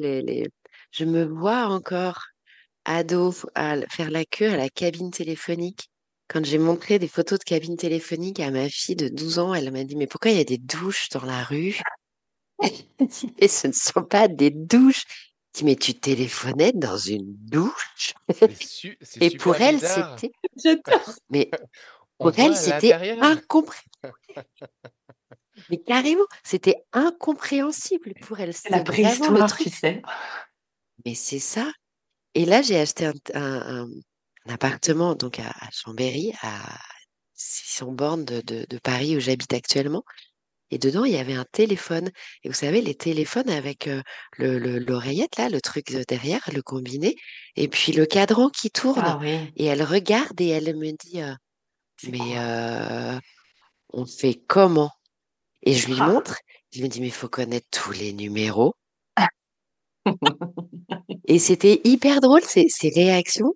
je 0.92 1.04
me 1.04 1.24
vois 1.24 1.66
encore 1.66 2.22
ado 2.84 3.34
à 3.56 3.80
faire 3.88 4.12
la 4.12 4.24
queue 4.24 4.52
à 4.52 4.56
la 4.56 4.68
cabine 4.68 5.10
téléphonique 5.10 5.90
quand 6.34 6.44
j'ai 6.44 6.58
montré 6.58 6.98
des 6.98 7.06
photos 7.06 7.38
de 7.38 7.44
cabine 7.44 7.76
téléphonique 7.76 8.40
à 8.40 8.50
ma 8.50 8.68
fille 8.68 8.96
de 8.96 9.08
12 9.08 9.38
ans, 9.38 9.54
elle 9.54 9.70
m'a 9.70 9.84
dit 9.84 9.94
Mais 9.94 10.08
pourquoi 10.08 10.32
il 10.32 10.36
y 10.36 10.40
a 10.40 10.44
des 10.44 10.58
douches 10.58 11.08
dans 11.10 11.24
la 11.24 11.44
rue? 11.44 11.80
Et 13.38 13.46
ce 13.46 13.68
ne 13.68 13.72
sont 13.72 14.02
pas 14.02 14.26
des 14.26 14.50
douches. 14.50 15.04
Je 15.54 15.60
dis, 15.60 15.64
mais 15.64 15.76
tu 15.76 15.94
téléphonais 15.94 16.72
dans 16.72 16.96
une 16.96 17.36
douche? 17.36 18.14
Et 19.20 19.36
pour 19.36 19.54
elle, 19.60 19.78
c'était. 19.78 20.32
Mais 21.30 21.50
pour 22.18 22.36
elle, 22.36 22.56
c'était 22.56 22.94
incompréhensible. 23.20 23.84
mais 25.70 25.78
carrément, 25.78 26.24
c'était 26.42 26.84
incompréhensible 26.92 28.12
pour 28.22 28.40
elle. 28.40 28.52
C'est 28.54 28.70
la 28.70 28.82
préhistoire, 28.82 29.56
tu 29.56 29.70
sais. 29.70 30.02
Mais 31.04 31.14
c'est 31.14 31.38
ça. 31.38 31.70
Et 32.34 32.44
là, 32.44 32.62
j'ai 32.62 32.78
acheté 32.80 33.06
un, 33.06 33.12
un 33.34 33.88
appartement 34.48 35.14
donc 35.14 35.38
à, 35.38 35.52
Chambéry, 35.72 36.32
à 36.42 36.78
600 37.34 37.92
bornes 37.92 38.24
de, 38.24 38.78
Paris 38.82 39.16
où 39.16 39.20
j'habite 39.20 39.52
actuellement. 39.52 40.04
Et 40.70 40.78
dedans, 40.78 41.04
il 41.04 41.12
y 41.12 41.18
avait 41.18 41.34
un 41.34 41.44
téléphone. 41.52 42.10
Et 42.42 42.48
vous 42.48 42.54
savez, 42.54 42.80
les 42.80 42.94
téléphones 42.94 43.50
avec 43.50 43.88
le, 44.38 44.78
l'oreillette, 44.78 45.36
là, 45.36 45.48
le 45.48 45.60
truc 45.60 45.92
derrière, 46.08 46.40
le 46.52 46.62
combiné, 46.62 47.14
et 47.54 47.68
puis 47.68 47.92
le 47.92 48.06
cadran 48.06 48.48
qui 48.48 48.70
tourne. 48.70 49.04
Ah 49.04 49.20
et 49.24 49.66
elle 49.66 49.82
regarde 49.82 50.40
et 50.40 50.48
elle 50.48 50.74
me 50.76 50.92
dit 50.92 51.20
Mais 52.10 53.18
on 53.92 54.06
fait 54.06 54.40
comment? 54.48 54.90
Et 55.62 55.74
je 55.74 55.86
lui 55.88 55.96
ah. 56.00 56.08
montre. 56.08 56.38
Je 56.72 56.82
me 56.82 56.88
dis 56.88 57.00
Mais 57.00 57.08
il 57.08 57.12
faut 57.12 57.28
connaître 57.28 57.68
tous 57.70 57.92
les 57.92 58.12
numéros. 58.12 58.74
et 61.26 61.38
c'était 61.38 61.80
hyper 61.84 62.20
drôle, 62.20 62.42
ces, 62.42 62.66
ces 62.68 62.90
réactions. 62.90 63.54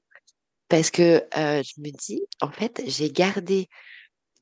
Parce 0.68 0.90
que 0.90 1.22
je 1.34 1.80
me 1.80 1.90
dis, 1.90 2.20
en 2.40 2.50
fait, 2.50 2.82
j'ai 2.86 3.10
gardé, 3.10 3.68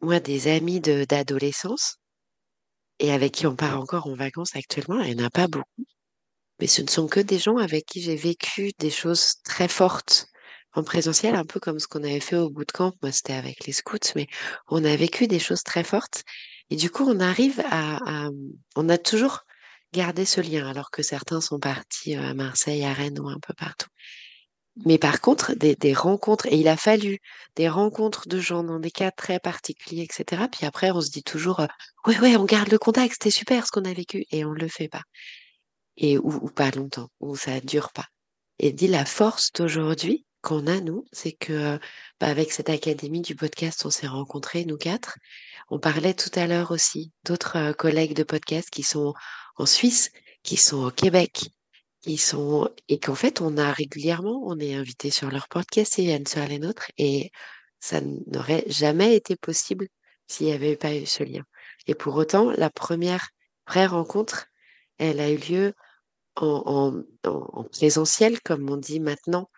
moi, 0.00 0.20
des 0.20 0.48
amis 0.48 0.80
d'adolescence 0.80 1.96
et 2.98 3.12
avec 3.12 3.32
qui 3.32 3.46
on 3.46 3.56
part 3.56 3.78
encore 3.80 4.06
en 4.06 4.14
vacances 4.14 4.56
actuellement. 4.56 5.00
Il 5.00 5.16
n'y 5.16 5.22
en 5.22 5.26
a 5.26 5.30
pas 5.30 5.48
beaucoup. 5.48 5.86
Mais 6.60 6.66
ce 6.66 6.82
ne 6.82 6.88
sont 6.88 7.06
que 7.06 7.20
des 7.20 7.38
gens 7.38 7.58
avec 7.58 7.84
qui 7.84 8.00
j'ai 8.00 8.16
vécu 8.16 8.70
des 8.78 8.90
choses 8.90 9.34
très 9.44 9.68
fortes 9.68 10.26
en 10.72 10.82
présentiel, 10.82 11.34
un 11.34 11.44
peu 11.44 11.60
comme 11.60 11.78
ce 11.78 11.86
qu'on 11.86 12.02
avait 12.02 12.20
fait 12.20 12.36
au 12.36 12.50
bootcamp. 12.50 12.92
Moi, 13.02 13.12
c'était 13.12 13.34
avec 13.34 13.66
les 13.66 13.72
scouts, 13.72 14.12
mais 14.14 14.26
on 14.68 14.84
a 14.84 14.96
vécu 14.96 15.26
des 15.26 15.38
choses 15.38 15.62
très 15.62 15.84
fortes. 15.84 16.22
Et 16.70 16.76
du 16.76 16.90
coup, 16.90 17.04
on 17.06 17.20
arrive 17.20 17.60
à, 17.70 17.96
à 18.26 18.28
on 18.74 18.88
a 18.88 18.98
toujours 18.98 19.40
garder 19.92 20.24
ce 20.24 20.40
lien, 20.40 20.68
alors 20.68 20.90
que 20.90 21.02
certains 21.02 21.40
sont 21.40 21.58
partis 21.58 22.14
à 22.14 22.34
Marseille, 22.34 22.84
à 22.84 22.92
Rennes 22.92 23.20
ou 23.20 23.28
un 23.28 23.38
peu 23.38 23.54
partout. 23.54 23.88
Mais 24.84 24.98
par 24.98 25.20
contre, 25.20 25.54
des, 25.54 25.94
rencontres, 25.94 26.46
et 26.46 26.56
il 26.56 26.68
a 26.68 26.76
fallu 26.76 27.18
des 27.54 27.68
rencontres 27.68 28.28
de 28.28 28.38
gens 28.38 28.62
dans 28.62 28.78
des 28.78 28.90
cas 28.90 29.10
très 29.10 29.40
particuliers, 29.40 30.02
etc. 30.02 30.42
Puis 30.52 30.66
après, 30.66 30.90
on 30.90 31.00
se 31.00 31.10
dit 31.10 31.22
toujours, 31.22 31.66
ouais, 32.06 32.18
ouais, 32.20 32.36
on 32.36 32.44
garde 32.44 32.70
le 32.70 32.78
contact, 32.78 33.14
c'était 33.14 33.30
super 33.30 33.66
ce 33.66 33.70
qu'on 33.70 33.86
a 33.86 33.94
vécu, 33.94 34.26
et 34.30 34.44
on 34.44 34.52
ne 34.52 34.58
le 34.58 34.68
fait 34.68 34.88
pas. 34.88 35.02
Et 35.96 36.18
ou, 36.18 36.50
pas 36.50 36.70
longtemps, 36.72 37.08
ou 37.20 37.36
ça 37.36 37.60
dure 37.60 37.90
pas. 37.92 38.04
Et 38.58 38.72
dit 38.72 38.86
la 38.86 39.06
force 39.06 39.50
d'aujourd'hui 39.52 40.26
qu'on 40.42 40.66
a, 40.66 40.80
nous, 40.80 41.06
c'est 41.10 41.32
que 41.32 41.78
bah, 42.20 42.26
avec 42.26 42.52
cette 42.52 42.68
académie 42.68 43.22
du 43.22 43.34
podcast, 43.34 43.86
on 43.86 43.90
s'est 43.90 44.06
rencontrés, 44.06 44.66
nous 44.66 44.76
quatre. 44.76 45.18
On 45.70 45.78
parlait 45.78 46.14
tout 46.14 46.30
à 46.34 46.46
l'heure 46.46 46.70
aussi 46.70 47.12
d'autres 47.24 47.72
collègues 47.72 48.14
de 48.14 48.22
podcast 48.24 48.68
qui 48.70 48.82
sont 48.82 49.14
en 49.56 49.64
Suisse, 49.64 50.10
qui 50.42 50.58
sont 50.58 50.84
au 50.84 50.90
Québec, 50.90 51.48
ils 52.06 52.18
sont 52.18 52.70
et 52.88 52.98
qu'en 52.98 53.14
fait, 53.14 53.40
on 53.40 53.56
a 53.58 53.72
régulièrement, 53.72 54.42
on 54.46 54.58
est 54.58 54.74
invité 54.74 55.10
sur 55.10 55.30
leur 55.30 55.48
podcast 55.48 55.98
et 55.98 56.02
viennent 56.02 56.26
sur 56.26 56.46
les 56.46 56.58
nôtres 56.58 56.90
et 56.98 57.30
ça 57.80 58.00
n'aurait 58.00 58.64
jamais 58.68 59.16
été 59.16 59.36
possible 59.36 59.88
s'il 60.26 60.46
n'y 60.46 60.52
avait 60.52 60.76
pas 60.76 60.94
eu 60.94 61.06
ce 61.06 61.24
lien. 61.24 61.42
Et 61.86 61.94
pour 61.94 62.16
autant, 62.16 62.50
la 62.52 62.70
première 62.70 63.30
vraie 63.68 63.86
rencontre, 63.86 64.46
elle 64.98 65.20
a 65.20 65.30
eu 65.30 65.36
lieu 65.36 65.74
en, 66.36 67.02
en, 67.24 67.64
présentiel, 67.64 68.40
comme 68.42 68.70
on 68.70 68.76
dit 68.76 69.00
maintenant, 69.00 69.50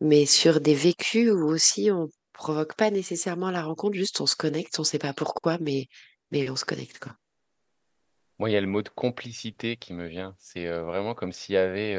mais 0.00 0.26
sur 0.26 0.60
des 0.60 0.74
vécus 0.74 1.30
où 1.32 1.46
aussi 1.48 1.90
on 1.90 2.08
provoque 2.32 2.74
pas 2.76 2.90
nécessairement 2.90 3.50
la 3.50 3.62
rencontre, 3.62 3.96
juste 3.96 4.20
on 4.20 4.26
se 4.26 4.36
connecte, 4.36 4.78
on 4.78 4.82
ne 4.82 4.86
sait 4.86 4.98
pas 4.98 5.14
pourquoi, 5.14 5.58
mais, 5.60 5.86
mais 6.30 6.48
on 6.50 6.56
se 6.56 6.64
connecte 6.64 6.98
quoi. 6.98 7.12
Moi, 8.38 8.50
il 8.50 8.52
y 8.52 8.56
a 8.56 8.60
le 8.60 8.66
mot 8.66 8.82
de 8.82 8.88
complicité 8.88 9.76
qui 9.76 9.92
me 9.92 10.06
vient. 10.06 10.34
C'est 10.38 10.68
vraiment 10.68 11.14
comme 11.14 11.32
s'il 11.32 11.54
y 11.54 11.58
avait 11.58 11.96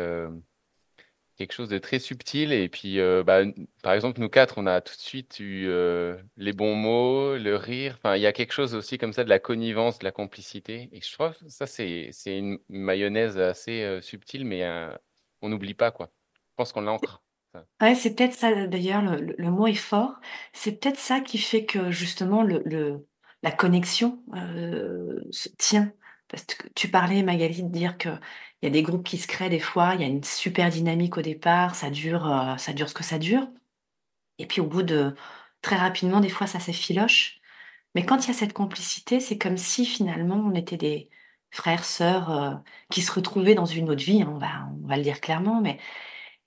quelque 1.37 1.53
chose 1.53 1.69
de 1.69 1.77
très 1.77 1.99
subtil. 1.99 2.53
Et 2.53 2.69
puis, 2.69 2.99
bah, 3.25 3.41
par 3.83 3.93
exemple, 3.93 4.21
nous 4.21 4.29
quatre, 4.29 4.57
on 4.57 4.65
a 4.65 4.79
tout 4.81 4.95
de 4.95 5.01
suite 5.01 5.39
eu 5.39 5.69
les 6.37 6.53
bons 6.53 6.75
mots, 6.75 7.35
le 7.37 7.55
rire. 7.55 7.95
Enfin, 7.97 8.15
il 8.15 8.21
y 8.21 8.27
a 8.27 8.31
quelque 8.31 8.53
chose 8.53 8.73
aussi 8.73 8.97
comme 8.97 9.13
ça 9.13 9.23
de 9.23 9.29
la 9.29 9.39
connivence, 9.39 9.99
de 9.99 10.05
la 10.05 10.11
complicité. 10.11 10.89
Et 10.93 11.01
je 11.01 11.11
trouve 11.11 11.37
que 11.37 11.49
ça, 11.49 11.67
c'est 11.67 12.11
une 12.25 12.59
mayonnaise 12.69 13.37
assez 13.37 13.99
subtile, 14.01 14.45
mais 14.45 14.63
on 15.41 15.49
n'oublie 15.49 15.73
pas, 15.73 15.91
quoi. 15.91 16.09
Je 16.35 16.55
pense 16.55 16.71
qu'on 16.71 16.81
l'ancre. 16.81 17.21
Ouais, 17.81 17.95
c'est 17.95 18.15
peut-être 18.15 18.33
ça 18.33 18.67
d'ailleurs, 18.67 19.01
le, 19.01 19.49
mot 19.49 19.67
est 19.67 19.73
fort. 19.73 20.19
C'est 20.53 20.79
peut-être 20.79 20.99
ça 20.99 21.19
qui 21.19 21.37
fait 21.37 21.65
que 21.65 21.91
justement 21.91 22.43
le, 22.43 23.07
la 23.43 23.51
connexion 23.51 24.23
se 25.31 25.49
tient. 25.57 25.91
Parce 26.29 26.43
que 26.45 26.67
tu 26.75 26.89
parlais, 26.89 27.23
Magali, 27.23 27.63
de 27.63 27.69
dire 27.69 27.97
qu'il 27.97 28.19
y 28.63 28.67
a 28.67 28.69
des 28.69 28.83
groupes 28.83 29.05
qui 29.05 29.17
se 29.17 29.27
créent 29.27 29.49
des 29.49 29.59
fois, 29.59 29.95
il 29.95 30.01
y 30.01 30.03
a 30.03 30.07
une 30.07 30.23
super 30.23 30.69
dynamique 30.69 31.17
au 31.17 31.21
départ, 31.21 31.75
ça 31.75 31.89
dure, 31.89 32.27
euh, 32.31 32.57
ça 32.57 32.73
dure 32.73 32.89
ce 32.89 32.93
que 32.93 33.03
ça 33.03 33.19
dure. 33.19 33.47
Et 34.37 34.47
puis 34.47 34.61
au 34.61 34.65
bout 34.67 34.83
de 34.83 35.15
très 35.61 35.75
rapidement, 35.77 36.19
des 36.21 36.29
fois, 36.29 36.47
ça 36.47 36.59
s'effiloche. 36.59 37.39
Mais 37.95 38.05
quand 38.05 38.25
il 38.25 38.27
y 38.29 38.31
a 38.31 38.33
cette 38.33 38.53
complicité, 38.53 39.19
c'est 39.19 39.37
comme 39.37 39.57
si 39.57 39.85
finalement 39.85 40.35
on 40.37 40.55
était 40.55 40.77
des 40.77 41.09
frères, 41.51 41.85
sœurs 41.85 42.31
euh, 42.31 42.55
qui 42.91 43.01
se 43.01 43.11
retrouvaient 43.11 43.55
dans 43.55 43.65
une 43.65 43.89
autre 43.89 44.03
vie, 44.03 44.21
hein, 44.21 44.31
on 44.33 44.37
va, 44.37 44.69
on 44.83 44.87
va 44.87 44.97
le 44.97 45.03
dire 45.03 45.21
clairement, 45.21 45.61
mais 45.61 45.79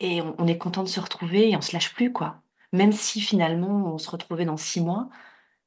et 0.01 0.23
on, 0.23 0.35
on 0.39 0.47
est 0.49 0.59
content 0.59 0.83
de 0.85 0.89
se 0.89 1.01
retrouver 1.01 1.51
et 1.51 1.57
on 1.57 1.61
se 1.63 1.73
lâche 1.73 1.95
plus, 1.95 2.13
quoi. 2.13 2.43
Même 2.73 2.93
si 2.93 3.21
finalement 3.21 3.95
on 3.95 3.99
se 3.99 4.11
retrouvait 4.11 4.45
dans 4.47 4.57
six 4.57 4.81
mois, 4.81 5.11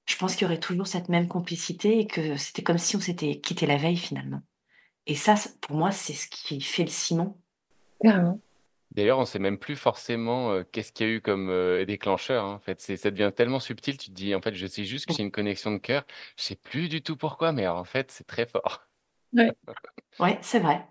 je 0.06 0.18
pense 0.18 0.36
qu'il 0.36 0.44
y 0.44 0.46
aurait 0.46 0.60
toujours 0.60 0.88
cette 0.88 1.10
même 1.10 1.28
complicité 1.28 2.00
et 2.00 2.08
que 2.08 2.38
c'était 2.38 2.64
comme 2.64 2.78
si 2.78 2.96
on 2.96 3.00
s'était 3.00 3.40
quitté 3.40 3.66
la 3.66 3.78
veille 3.78 3.98
finalement. 3.98 4.42
Et 5.08 5.16
ça, 5.16 5.36
pour 5.62 5.76
moi, 5.76 5.92
c'est 5.92 6.14
ce 6.14 6.28
qui 6.28 6.62
fait 6.62 6.84
le 6.84 6.90
ciment. 6.90 7.38
D'ailleurs, 8.92 9.18
on 9.18 9.22
ne 9.22 9.26
sait 9.26 9.40
même 9.40 9.58
plus 9.58 9.76
forcément 9.76 10.52
euh, 10.52 10.64
qu'est-ce 10.72 10.92
qu'il 10.92 11.08
y 11.08 11.10
a 11.10 11.14
eu 11.14 11.22
comme 11.22 11.50
euh, 11.50 11.86
déclencheur. 11.86 12.46
Hein, 12.46 12.54
en 12.54 12.60
fait, 12.60 12.80
ça 12.80 13.12
devient 13.12 13.32
tellement 13.36 13.60
subtil. 13.60 13.98
Tu 13.98 14.10
te 14.10 14.16
dis, 14.16 14.34
en 14.34 14.42
fait, 14.42 14.56
je 14.56 14.66
sais 14.68 14.86
juste 14.86 15.06
que 15.06 15.14
j'ai 15.14 15.24
une 15.24 15.32
connexion 15.32 15.72
de 15.72 15.78
cœur. 15.78 16.06
Je 16.38 16.44
sais 16.44 16.56
plus 16.56 16.88
du 16.88 17.02
tout 17.02 17.18
pourquoi, 17.18 17.52
mais 17.52 17.68
en 17.68 17.84
fait, 17.84 18.12
c'est 18.12 18.26
très 18.26 18.46
fort. 18.46 18.88
Ouais, 19.34 19.52
ouais 20.20 20.40
c'est 20.42 20.60
vrai. 20.60 20.88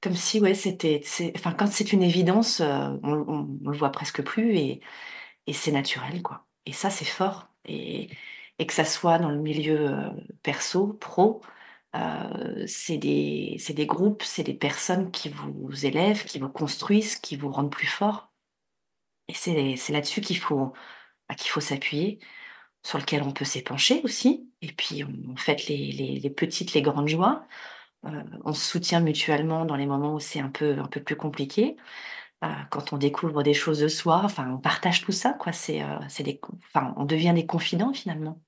Comme 0.00 0.14
si, 0.14 0.40
ouais, 0.40 0.54
c'était, 0.54 1.02
enfin, 1.36 1.52
quand 1.52 1.68
c'est 1.68 1.92
une 1.92 2.02
évidence, 2.02 2.60
euh, 2.60 2.88
on, 3.02 3.44
ne 3.60 3.70
le 3.70 3.76
voit 3.76 3.90
presque 3.90 4.22
plus 4.22 4.56
et, 4.56 4.80
et 5.46 5.52
c'est 5.52 5.72
naturel, 5.72 6.22
quoi. 6.22 6.46
Et 6.66 6.72
ça, 6.72 6.90
c'est 6.90 7.04
fort. 7.04 7.48
Et, 7.64 8.08
et 8.58 8.66
que 8.66 8.72
ça 8.72 8.84
soit 8.84 9.18
dans 9.18 9.30
le 9.30 9.38
milieu 9.38 10.10
perso, 10.42 10.94
pro, 10.94 11.42
c'est 12.66 12.98
des, 12.98 13.56
des, 13.70 13.86
groupes, 13.86 14.22
c'est 14.22 14.42
des 14.42 14.54
personnes 14.54 15.10
qui 15.10 15.28
vous 15.28 15.86
élèvent, 15.86 16.24
qui 16.24 16.38
vous 16.38 16.48
construisent, 16.48 17.16
qui 17.16 17.36
vous 17.36 17.50
rendent 17.50 17.70
plus 17.70 17.86
fort. 17.86 18.32
Et 19.28 19.34
c'est 19.34 19.92
là-dessus 19.92 20.20
qu'il 20.20 20.38
faut, 20.38 20.72
bah, 21.28 21.36
faut 21.38 21.60
s'appuyer, 21.60 22.20
sur 22.84 22.98
lequel 22.98 23.22
on 23.22 23.32
peut 23.32 23.44
s'épancher 23.44 24.00
aussi. 24.04 24.50
Et 24.62 24.72
puis, 24.72 25.04
on 25.04 25.36
fait 25.36 25.68
les, 25.68 25.92
les, 26.22 26.30
petites, 26.30 26.74
les 26.74 26.82
grandes 26.82 27.08
joies. 27.08 27.46
on 28.44 28.52
se 28.54 28.64
soutient 28.70 29.00
mutuellement 29.00 29.64
dans 29.66 29.76
les 29.76 29.86
moments 29.86 30.14
où 30.14 30.20
c'est 30.20 30.40
un 30.40 30.50
peu, 30.50 30.78
un 30.78 30.86
peu 30.88 31.02
plus 31.02 31.16
compliqué. 31.16 31.76
quand 32.70 32.92
on 32.92 32.98
découvre 32.98 33.42
des 33.42 33.54
choses 33.54 33.80
de 33.80 33.88
soi, 33.88 34.22
enfin, 34.24 34.50
on 34.50 34.58
partage 34.58 35.02
tout 35.02 35.12
ça, 35.12 35.32
quoi. 35.34 35.52
C'est, 35.52 35.82
enfin, 35.84 36.94
on 36.96 37.04
devient 37.04 37.32
des 37.34 37.46
confidents 37.46 37.92
finalement. 37.92 38.40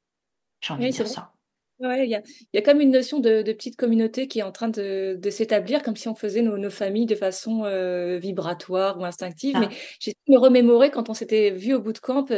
J'ai 0.61 0.75
envie 0.75 0.91
de 0.91 0.93
dire 0.93 1.09
ça. 1.09 1.33
Ouais, 1.81 2.07
il 2.07 2.11
y 2.11 2.17
a, 2.17 2.23
y 2.53 2.59
a 2.59 2.63
comme 2.63 2.81
une 2.81 2.91
notion 2.91 3.21
de, 3.21 3.43
petite 3.43 3.77
communauté 3.77 4.27
qui 4.27 4.41
est 4.41 4.43
en 4.43 4.51
train 4.51 4.69
de, 4.69 5.19
s'établir, 5.31 5.83
comme 5.83 5.95
si 5.95 6.09
on 6.09 6.15
faisait 6.17 6.43
nos, 6.43 6.71
familles 6.71 7.07
de 7.07 7.15
façon 7.15 7.65
euh, 7.65 8.19
vibratoire 8.19 8.99
ou 8.99 9.05
instinctive. 9.05 9.57
Mais 9.59 9.69
ah. 9.71 9.75
j'ai 10.01 10.13
me 10.29 10.39
remémorer 10.39 10.91
quand 10.91 11.09
on 11.09 11.15
s'était 11.15 11.51
vu 11.51 11.75
au 11.75 11.81
bout 11.81 11.93
de 11.93 11.99
camp, 11.99 12.33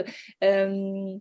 euh, 0.45 1.15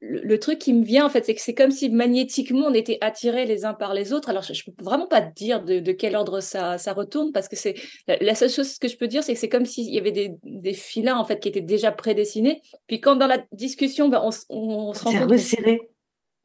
le, 0.00 0.38
truc 0.38 0.58
qui 0.58 0.74
me 0.74 0.84
vient, 0.84 1.06
en 1.06 1.08
fait, 1.08 1.24
c'est 1.24 1.34
que 1.34 1.40
c'est 1.40 1.54
comme 1.54 1.70
si 1.70 1.88
magnétiquement 1.88 2.66
on 2.66 2.74
était 2.74 2.98
attirés 3.00 3.46
les 3.46 3.64
uns 3.64 3.72
par 3.72 3.94
les 3.94 4.12
autres. 4.12 4.28
Alors, 4.28 4.42
je 4.42 4.52
ne 4.52 4.72
peux 4.74 4.84
vraiment 4.84 5.06
pas 5.06 5.22
te 5.22 5.32
dire 5.32 5.64
de, 5.64 5.92
quel 5.92 6.14
ordre 6.14 6.40
ça, 6.40 6.76
ça 6.76 6.92
retourne, 6.92 7.32
parce 7.32 7.48
que 7.48 7.56
c'est 7.56 7.74
la, 8.06 8.34
seule 8.34 8.50
chose 8.50 8.78
que 8.78 8.88
je 8.88 8.98
peux 8.98 9.08
dire, 9.08 9.22
c'est 9.24 9.32
que 9.32 9.40
c'est 9.40 9.48
comme 9.48 9.64
s'il 9.64 9.90
y 9.92 9.98
avait 9.98 10.12
des, 10.12 10.32
des 10.44 10.74
filins, 10.74 11.16
en 11.16 11.24
fait, 11.24 11.40
qui 11.40 11.48
étaient 11.48 11.62
déjà 11.62 11.90
prédessinés. 11.90 12.60
Puis 12.86 13.00
quand 13.00 13.16
dans 13.16 13.26
la 13.26 13.42
discussion, 13.52 14.10
ben, 14.10 14.20
on, 14.22 14.30
on, 14.50 14.92
se 14.92 15.04
rend 15.04 15.12
compte 15.12 15.38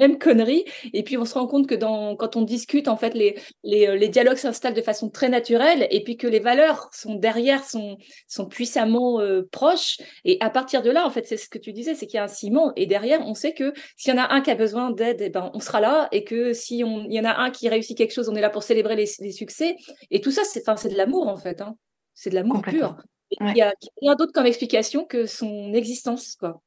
même 0.01 0.17
connerie. 0.17 0.65
Et 0.93 1.03
puis 1.03 1.17
on 1.17 1.25
se 1.25 1.33
rend 1.35 1.47
compte 1.47 1.67
que 1.67 1.75
dans, 1.75 2.15
quand 2.15 2.35
on 2.35 2.41
discute, 2.41 2.87
en 2.87 2.97
fait, 2.97 3.13
les, 3.13 3.35
les, 3.63 3.87
euh, 3.87 3.95
les 3.95 4.09
dialogues 4.09 4.37
s'installent 4.37 4.73
de 4.73 4.81
façon 4.81 5.09
très 5.09 5.29
naturelle 5.29 5.87
et 5.91 6.03
puis 6.03 6.17
que 6.17 6.27
les 6.27 6.39
valeurs 6.39 6.89
sont 6.93 7.15
derrière, 7.15 7.63
sont, 7.63 7.97
sont 8.27 8.47
puissamment 8.47 9.21
euh, 9.21 9.47
proches. 9.51 9.97
Et 10.25 10.37
à 10.41 10.49
partir 10.49 10.81
de 10.81 10.89
là, 10.89 11.05
en 11.05 11.09
fait, 11.09 11.25
c'est 11.25 11.37
ce 11.37 11.47
que 11.47 11.59
tu 11.59 11.71
disais, 11.71 11.95
c'est 11.95 12.07
qu'il 12.07 12.17
y 12.17 12.19
a 12.19 12.23
un 12.23 12.27
ciment. 12.27 12.73
Et 12.75 12.85
derrière, 12.85 13.21
on 13.25 13.33
sait 13.33 13.53
que 13.53 13.73
s'il 13.95 14.13
y 14.13 14.17
en 14.17 14.21
a 14.21 14.33
un 14.33 14.41
qui 14.41 14.51
a 14.51 14.55
besoin 14.55 14.91
d'aide, 14.91 15.21
eh 15.21 15.29
ben, 15.29 15.51
on 15.53 15.59
sera 15.59 15.79
là. 15.79 16.07
Et 16.11 16.23
que 16.23 16.53
s'il 16.53 16.79
y 16.79 17.19
en 17.19 17.25
a 17.25 17.37
un 17.41 17.51
qui 17.51 17.69
réussit 17.69 17.97
quelque 17.97 18.13
chose, 18.13 18.29
on 18.29 18.35
est 18.35 18.41
là 18.41 18.49
pour 18.49 18.63
célébrer 18.63 18.95
les, 18.95 19.09
les 19.19 19.31
succès. 19.31 19.75
Et 20.09 20.21
tout 20.21 20.31
ça, 20.31 20.41
c'est 20.43 20.89
de 20.89 20.97
l'amour, 20.97 21.27
en 21.27 21.37
fait. 21.37 21.61
Hein. 21.61 21.75
C'est 22.13 22.29
de 22.29 22.35
l'amour 22.35 22.61
pur. 22.61 22.97
Il 23.39 23.55
y 23.55 23.61
a 23.61 23.73
rien 24.01 24.15
d'autre 24.15 24.33
comme 24.33 24.45
explication 24.45 25.05
que 25.05 25.25
son 25.25 25.73
existence, 25.73 26.35
quoi. 26.35 26.61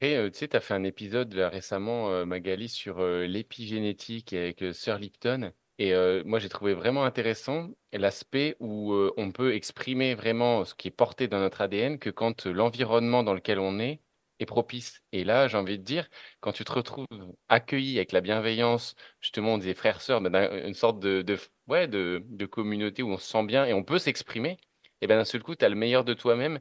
Et 0.00 0.16
tu 0.30 0.38
sais, 0.38 0.48
tu 0.48 0.56
as 0.56 0.60
fait 0.60 0.74
un 0.74 0.84
épisode 0.84 1.34
récemment, 1.34 2.24
Magali, 2.24 2.68
sur 2.68 3.00
l'épigénétique 3.02 4.32
avec 4.32 4.64
Sir 4.72 4.98
Lipton. 4.98 5.52
Et 5.78 5.92
moi, 6.24 6.38
j'ai 6.38 6.48
trouvé 6.48 6.74
vraiment 6.74 7.04
intéressant 7.04 7.70
l'aspect 7.92 8.56
où 8.60 8.94
on 9.16 9.32
peut 9.32 9.54
exprimer 9.54 10.14
vraiment 10.14 10.64
ce 10.64 10.74
qui 10.74 10.88
est 10.88 10.92
porté 10.92 11.26
dans 11.28 11.40
notre 11.40 11.60
ADN 11.62 11.98
que 11.98 12.10
quand 12.10 12.46
l'environnement 12.46 13.22
dans 13.24 13.34
lequel 13.34 13.58
on 13.58 13.78
est 13.80 14.00
est 14.38 14.46
propice. 14.46 15.02
Et 15.12 15.24
là, 15.24 15.48
j'ai 15.48 15.56
envie 15.56 15.78
de 15.78 15.84
dire, 15.84 16.08
quand 16.40 16.52
tu 16.52 16.64
te 16.64 16.72
retrouves 16.72 17.06
accueilli 17.48 17.96
avec 17.98 18.12
la 18.12 18.20
bienveillance, 18.20 18.94
justement, 19.20 19.58
disait 19.58 19.74
frères, 19.74 20.00
sœurs, 20.00 20.20
une 20.24 20.74
sorte 20.74 21.00
de, 21.00 21.24
ouais, 21.66 21.88
de, 21.88 22.46
communauté 22.46 23.02
où 23.02 23.10
on 23.10 23.18
se 23.18 23.28
sent 23.28 23.44
bien 23.44 23.64
et 23.66 23.72
on 23.72 23.84
peut 23.84 23.98
s'exprimer, 23.98 24.58
et 25.00 25.06
bien 25.06 25.16
d'un 25.16 25.24
seul 25.24 25.42
coup, 25.42 25.54
tu 25.54 25.64
as 25.64 25.68
le 25.68 25.76
meilleur 25.76 26.04
de 26.04 26.14
toi-même 26.14 26.60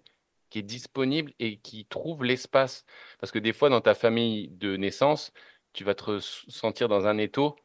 qui 0.50 0.60
est 0.60 0.64
disponible 0.64 1.34
et 1.40 1.58
qui 1.60 1.86
trouve 1.86 2.24
l'espace. 2.24 2.86
Parce 3.20 3.32
que 3.32 3.40
des 3.40 3.54
fois, 3.54 3.70
dans 3.70 3.82
ta 3.82 3.94
famille 3.94 4.50
de 4.50 4.78
naissance, 4.78 5.32
tu 5.74 5.84
vas 5.84 5.96
te 5.96 6.20
sentir 6.20 6.88
dans 6.88 7.08
un 7.08 7.18
étau. 7.18 7.56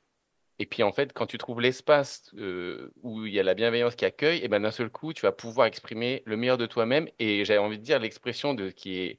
Et 0.59 0.67
puis, 0.67 0.83
en 0.83 0.93
fait, 0.93 1.13
quand 1.13 1.27
tu 1.27 1.39
trouves 1.39 1.61
l'espace 1.61 2.31
euh, 2.37 2.93
où 3.03 3.27
il 3.27 3.33
y 3.33 3.41
a 3.41 3.43
la 3.43 3.55
bienveillance 3.55 3.97
qui 3.97 4.05
accueille, 4.05 4.45
et 4.45 4.49
ben 4.49 4.63
d'un 4.63 4.71
seul 4.71 4.91
coup, 4.91 5.13
tu 5.13 5.23
vas 5.23 5.33
pouvoir 5.33 5.67
exprimer 5.67 6.23
le 6.27 6.37
meilleur 6.37 6.59
de 6.59 6.67
toi-même. 6.67 7.09
Et 7.19 7.45
j'avais 7.45 7.59
envie 7.59 7.79
de 7.79 7.85
dire, 7.85 7.99
l'expression 7.99 8.55
de 8.55 8.71
qui 8.71 8.99
est 8.99 9.19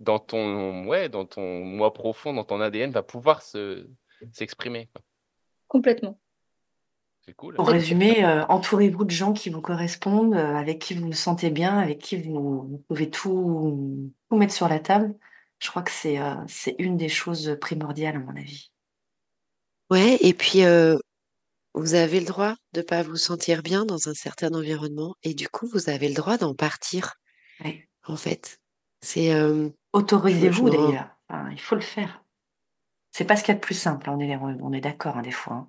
dans 0.00 0.18
ton, 0.18 0.86
ouais, 0.86 1.08
dans 1.08 1.24
ton 1.24 1.64
moi 1.64 1.92
profond, 1.92 2.34
dans 2.34 2.44
ton 2.44 2.60
ADN, 2.60 2.90
va 2.90 3.02
pouvoir 3.02 3.42
s'exprimer. 4.32 4.88
Complètement. 5.68 6.20
Cool. 7.34 7.54
Pour 7.54 7.68
résumer, 7.68 8.24
euh, 8.24 8.44
entourez-vous 8.46 9.04
de 9.04 9.10
gens 9.10 9.32
qui 9.32 9.50
vous 9.50 9.60
correspondent, 9.60 10.34
euh, 10.34 10.54
avec 10.54 10.78
qui 10.78 10.94
vous 10.94 11.06
vous 11.06 11.12
sentez 11.12 11.50
bien, 11.50 11.76
avec 11.76 11.98
qui 11.98 12.16
vous, 12.22 12.84
pouvez 12.88 13.10
tout, 13.10 14.12
mettre 14.30 14.54
sur 14.54 14.68
la 14.68 14.78
table. 14.78 15.12
Je 15.58 15.68
crois 15.68 15.82
que 15.82 15.90
c'est 15.90 16.20
euh, 16.20 16.34
c'est 16.46 16.76
une 16.78 16.96
des 16.96 17.08
choses 17.08 17.56
primordiales, 17.60 18.16
à 18.16 18.18
mon 18.20 18.36
avis. 18.36 18.70
Ouais, 19.90 20.18
et 20.20 20.34
puis 20.34 20.62
vous 21.74 21.94
avez 21.94 22.20
le 22.20 22.26
droit 22.26 22.54
de 22.72 22.80
ne 22.80 22.84
pas 22.84 23.02
vous 23.02 23.16
sentir 23.16 23.62
bien 23.62 23.84
dans 23.84 24.08
un 24.08 24.14
certain 24.14 24.52
environnement 24.54 25.14
et 25.22 25.34
du 25.34 25.48
coup, 25.48 25.66
vous 25.66 25.90
avez 25.90 26.08
le 26.08 26.14
droit 26.14 26.38
d'en 26.38 26.54
partir, 26.54 27.14
en 28.06 28.16
fait. 28.16 28.60
C'est 29.00 29.32
Autorisez-vous 29.92 30.70
d'ailleurs. 30.70 31.08
il 31.50 31.60
faut 31.60 31.76
le 31.76 31.80
faire. 31.80 32.22
C'est 33.10 33.24
pas 33.24 33.36
ce 33.36 33.42
qu'il 33.42 33.52
y 33.52 33.56
a 33.56 33.58
de 33.58 33.64
plus 33.64 33.78
simple. 33.78 34.10
On 34.10 34.20
est, 34.20 34.36
on 34.36 34.72
est 34.72 34.80
d'accord 34.80 35.16
hein, 35.16 35.22
des 35.22 35.30
fois. 35.30 35.54
Hein. 35.54 35.68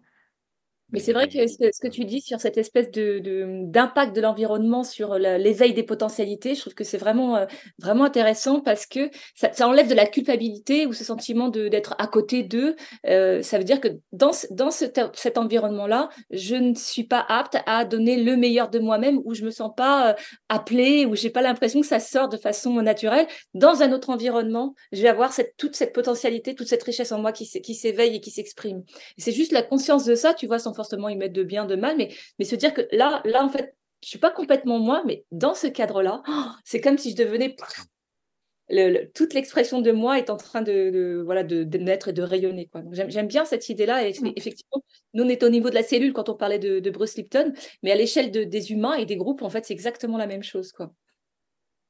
Mais 0.93 0.99
c'est 0.99 1.11
vrai 1.11 1.27
que 1.27 1.45
ce, 1.47 1.81
que 1.81 1.89
tu 1.89 2.05
dis 2.05 2.21
sur 2.21 2.39
cette 2.39 2.57
espèce 2.57 2.89
d'impact 2.91 4.15
de, 4.15 4.21
l'environnement 4.21 4.85
sur 4.85 5.15
l'éveil 5.15 5.73
des 5.73 5.83
potentialités, 5.83 6.55
je 6.55 6.61
trouve 6.61 6.75
que 6.75 6.85
c'est 6.85 6.97
vraiment, 6.97 7.35
euh, 7.35 7.45
vraiment 7.77 8.05
intéressant 8.05 8.61
parce 8.61 8.85
que 8.85 9.09
ça, 9.35 9.67
enlève 9.67 9.89
de 9.89 9.93
la 9.93 10.05
culpabilité 10.05 10.85
ou 10.85 10.93
ce 10.93 11.03
sentiment 11.03 11.49
d'être 11.49 11.95
à 11.99 12.07
côté 12.07 12.43
d'eux. 12.43 12.77
Euh, 13.05 13.41
ça 13.41 13.57
veut 13.57 13.65
dire 13.65 13.81
que 13.81 13.89
dans, 14.13 14.31
dans 14.51 14.71
cet 14.71 15.37
environnement-là, 15.37 16.07
je 16.31 16.55
ne 16.55 16.73
suis 16.73 17.03
pas 17.03 17.25
apte 17.27 17.57
à 17.65 17.83
donner 17.83 18.23
le 18.23 18.37
meilleur 18.37 18.69
de 18.69 18.79
moi-même 18.79 19.19
ou 19.25 19.33
je 19.33 19.43
me 19.43 19.51
sens 19.51 19.71
pas 19.75 20.11
euh, 20.11 20.13
appelée 20.47 21.05
ou 21.05 21.15
j'ai 21.15 21.29
pas 21.29 21.41
l'impression 21.41 21.81
que 21.81 21.87
ça 21.87 21.99
sort 21.99 22.29
de 22.29 22.37
façon 22.37 22.81
naturelle. 22.81 23.27
Dans 23.53 23.81
un 23.81 23.91
autre 23.91 24.09
environnement, 24.09 24.73
je 24.93 25.01
vais 25.01 25.09
avoir 25.09 25.33
cette, 25.33 25.57
toute 25.57 25.75
cette 25.75 25.91
potentialité, 25.91 26.55
toute 26.55 26.67
cette 26.67 26.83
richesse 26.83 27.11
en 27.11 27.19
moi 27.19 27.33
qui, 27.33 27.49
qui 27.61 27.75
s'éveille 27.75 28.15
et 28.15 28.21
qui 28.21 28.31
s'exprime. 28.31 28.83
C'est 29.17 29.33
juste 29.33 29.51
la 29.51 29.63
conscience 29.63 30.05
de 30.05 30.15
ça, 30.15 30.33
tu 30.33 30.47
vois, 30.47 30.59
sans 30.59 30.76
forcément 30.77 31.09
y 31.09 31.17
mettre 31.17 31.33
de 31.33 31.43
bien, 31.43 31.65
de 31.65 31.75
mal, 31.75 31.97
mais, 31.97 32.09
mais 32.39 32.45
se 32.45 32.55
dire 32.55 32.73
que 32.73 32.87
là, 32.93 33.21
là, 33.25 33.43
en 33.43 33.49
fait, 33.49 33.75
je 34.01 34.07
suis 34.07 34.19
pas 34.19 34.31
complètement 34.31 34.79
moi, 34.79 35.03
mais 35.05 35.25
dans 35.31 35.53
ce 35.53 35.67
cadre-là, 35.67 36.23
c'est 36.63 36.79
comme 36.79 36.97
si 36.97 37.11
je 37.11 37.17
devenais 37.17 37.57
toute 39.13 39.33
l'expression 39.33 39.81
de 39.81 39.91
moi 39.91 40.17
est 40.17 40.29
en 40.29 40.37
train 40.37 40.61
de, 40.61 41.21
voilà 41.25 41.43
de, 41.43 41.77
naître 41.77 42.09
et 42.09 42.13
de 42.13 42.21
rayonner. 42.21 42.67
Quoi. 42.67 42.83
j'aime, 42.91 43.27
bien 43.27 43.45
cette 43.45 43.69
idée-là. 43.69 44.07
Et 44.07 44.11
mmh. 44.11 44.33
effectivement, 44.35 44.83
nous 45.13 45.23
on 45.23 45.29
est 45.29 45.43
au 45.43 45.49
niveau 45.49 45.69
de 45.69 45.75
la 45.75 45.83
cellule 45.83 46.13
quand 46.13 46.29
on 46.29 46.35
parlait 46.35 46.59
de, 46.59 46.89
Bruce 46.89 47.15
Lipton, 47.15 47.53
mais 47.83 47.91
à 47.91 47.95
l'échelle 47.95 48.31
des 48.31 48.71
humains 48.71 48.95
et 48.95 49.05
des 49.05 49.17
groupes, 49.17 49.41
en 49.41 49.49
fait, 49.49 49.65
c'est 49.65 49.73
exactement 49.73 50.17
la 50.17 50.27
même 50.27 50.43
chose. 50.43 50.71
Quoi. 50.71 50.91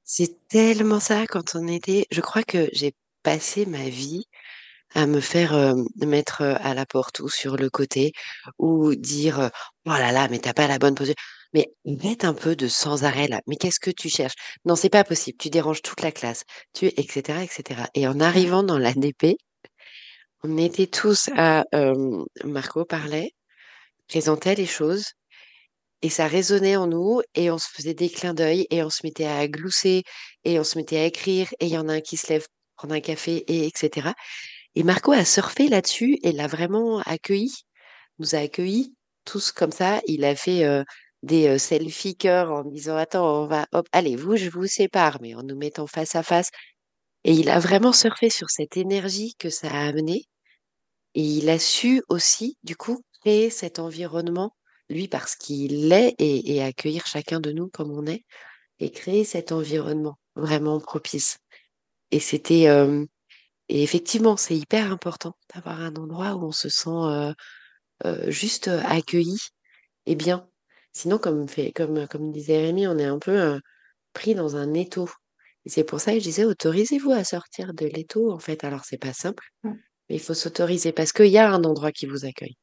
C'est 0.04 0.48
tellement 0.48 1.00
ça 1.00 1.26
quand 1.28 1.56
on 1.56 1.68
était. 1.68 2.06
Je 2.12 2.22
crois 2.22 2.44
que 2.44 2.70
j'ai 2.72 2.94
passé 3.24 3.66
ma 3.66 3.90
vie 3.90 4.26
à 4.96 5.06
me 5.08 5.20
faire 5.20 5.76
mettre 5.98 6.42
à 6.42 6.74
la 6.74 6.86
porte 6.86 7.20
ou 7.20 7.30
sur 7.30 7.58
le 7.58 7.70
côté 7.70 8.14
ou 8.58 8.96
dire 8.96 9.52
oh 9.86 9.90
là 9.90 10.12
là 10.12 10.28
mais 10.30 10.40
t'as 10.40 10.54
pas 10.54 10.68
la 10.68 10.80
bonne 10.80 10.96
posture 10.96 11.16
mais 11.54 11.68
mettre 11.86 12.26
un 12.26 12.34
peu 12.34 12.56
de 12.56 12.68
sans 12.68 13.04
arrêt 13.06 13.28
là. 13.28 13.42
Mais 13.48 13.56
qu'est-ce 13.56 13.80
que 13.80 13.92
tu 13.92 14.10
cherches? 14.10 14.36
Non 14.66 14.76
c'est 14.76 14.90
pas 14.90 15.04
possible. 15.04 15.38
Tu 15.38 15.50
déranges 15.50 15.82
toute 15.82 16.02
la 16.02 16.12
classe. 16.12 16.44
Tu 16.74 16.88
etc 16.88 17.40
etc 17.44 17.84
et 17.94 18.08
en 18.08 18.20
arrivant 18.20 18.64
dans 18.64 18.78
l'ADP 18.78 19.38
on 20.44 20.58
était 20.58 20.88
tous 20.88 21.30
à 21.36 21.66
Marco 22.44 22.86
parlait 22.86 23.32
présentait 24.08 24.56
les 24.56 24.66
choses 24.66 25.06
et 26.02 26.10
ça 26.10 26.28
résonnait 26.28 26.76
en 26.78 26.88
nous 26.88 27.22
et 27.36 27.50
on 27.52 27.58
se 27.58 27.68
faisait 27.70 27.94
des 27.94 28.10
clins 28.10 28.34
d'œil 28.34 28.68
et 28.70 28.84
on 28.84 28.90
se 28.90 29.02
mettait 29.04 29.26
à 29.26 29.48
glousser 29.48 30.04
et 30.44 30.60
on 30.60 30.64
se 30.64 30.78
mettait 30.78 30.98
à 31.00 31.06
écrire 31.06 31.50
et 31.60 31.66
il 31.66 31.72
y 31.72 31.78
en 31.78 31.90
a 31.90 31.94
un 31.94 32.02
qui 32.02 32.18
se 32.18 32.28
lève 32.30 32.46
prendre 32.76 32.94
un 32.94 33.00
café 33.02 33.38
et 33.48 33.66
etc 33.66 34.10
et 34.78 34.84
Marco 34.84 35.12
a 35.12 35.26
surfé 35.26 35.70
là-dessus 35.70 36.20
et 36.22 36.32
l'a 36.32 36.46
vraiment 36.46 37.00
accueilli, 37.00 37.52
nous 38.20 38.36
a 38.36 38.38
accueillis 38.42 38.94
tous 39.26 39.52
comme 39.52 39.72
ça. 39.72 40.02
Il 40.06 40.24
a 40.24 40.36
fait 40.36 40.84
des 41.24 41.58
selfie 41.58 42.16
cœurs 42.16 42.52
en 42.52 42.64
disant 42.64 42.96
Attends, 42.96 43.42
on 43.42 43.48
va, 43.48 43.66
hop, 43.72 43.88
allez, 43.92 44.16
vous, 44.16 44.36
je 44.36 44.52
vous 44.52 44.68
sépare, 44.68 45.18
mais 45.20 45.34
en 45.34 45.42
nous 45.42 45.58
mettant 45.58 45.88
face 45.88 46.14
à 46.14 46.22
face. 46.22 46.52
Et 47.24 47.34
il 47.34 47.50
a 47.50 47.58
vraiment 47.58 47.92
surfé 47.92 48.30
sur 48.30 48.52
cette 48.52 48.78
énergie 48.78 49.34
que 49.40 49.50
ça 49.50 49.68
a 49.68 49.88
amené. 49.88 50.26
Et 51.16 51.24
il 51.24 51.50
a 51.50 51.58
su 51.58 52.04
aussi, 52.08 52.60
du 52.62 52.76
coup, 52.76 53.02
créer 53.22 53.50
cet 53.50 53.80
environnement, 53.80 54.56
lui, 54.90 55.08
parce 55.08 55.36
qu'il 55.36 55.92
est, 55.92 56.14
et, 56.20 56.62
accueillir 56.62 57.08
chacun 57.08 57.40
de 57.40 57.52
nous 57.52 57.68
comme 57.70 57.90
on 57.90 58.06
est, 58.06 58.26
et 58.78 58.92
créer 58.92 59.24
cet 59.24 59.52
environnement 59.52 60.20
vraiment 60.36 60.80
propice. 60.80 61.40
Et 62.12 62.20
c'était, 62.20 62.68
et 63.70 63.84
effectivement, 63.84 64.38
c'est 64.38 64.56
hyper 64.56 64.92
important 64.92 65.36
d'avoir 65.54 65.82
un 65.82 65.96
endroit 65.96 66.36
où 66.36 66.46
on 66.46 66.52
se 66.52 66.70
sent 66.70 67.34
juste 68.28 68.68
accueilli 68.68 69.38
et 70.06 70.16
bien. 70.16 70.48
Sinon, 70.94 71.18
comme, 71.18 71.48
fait, 71.48 71.72
comme, 71.74 72.08
comme 72.08 72.32
disait 72.32 72.60
Rémi, 72.60 72.88
on 72.88 72.98
est 72.98 73.06
un 73.06 73.20
peu 73.20 73.60
pris 74.14 74.36
dans 74.36 74.56
un 74.56 74.74
étau. 74.74 75.10
Et 75.66 75.70
c'est 75.70 75.84
pour 75.84 76.00
ça 76.00 76.14
que 76.14 76.20
je 76.20 76.24
disais, 76.24 76.46
autorisez-vous 76.46 77.12
à 77.12 77.24
sortir 77.24 77.74
de 77.74 77.86
l'étau, 77.86 78.32
en 78.32 78.40
fait. 78.40 78.64
Alors, 78.64 78.86
c'est 78.86 78.98
pas 78.98 79.14
simple, 79.14 79.44
mmh. 79.64 79.72
mais 80.10 80.16
il 80.16 80.22
faut 80.22 80.34
s'autoriser 80.34 80.94
parce 80.94 81.12
qu'il 81.12 81.28
y 81.28 81.38
a 81.38 81.52
un 81.52 81.64
endroit 81.64 81.92
qui 81.92 82.06
vous 82.06 82.26
accueille. 82.26 82.56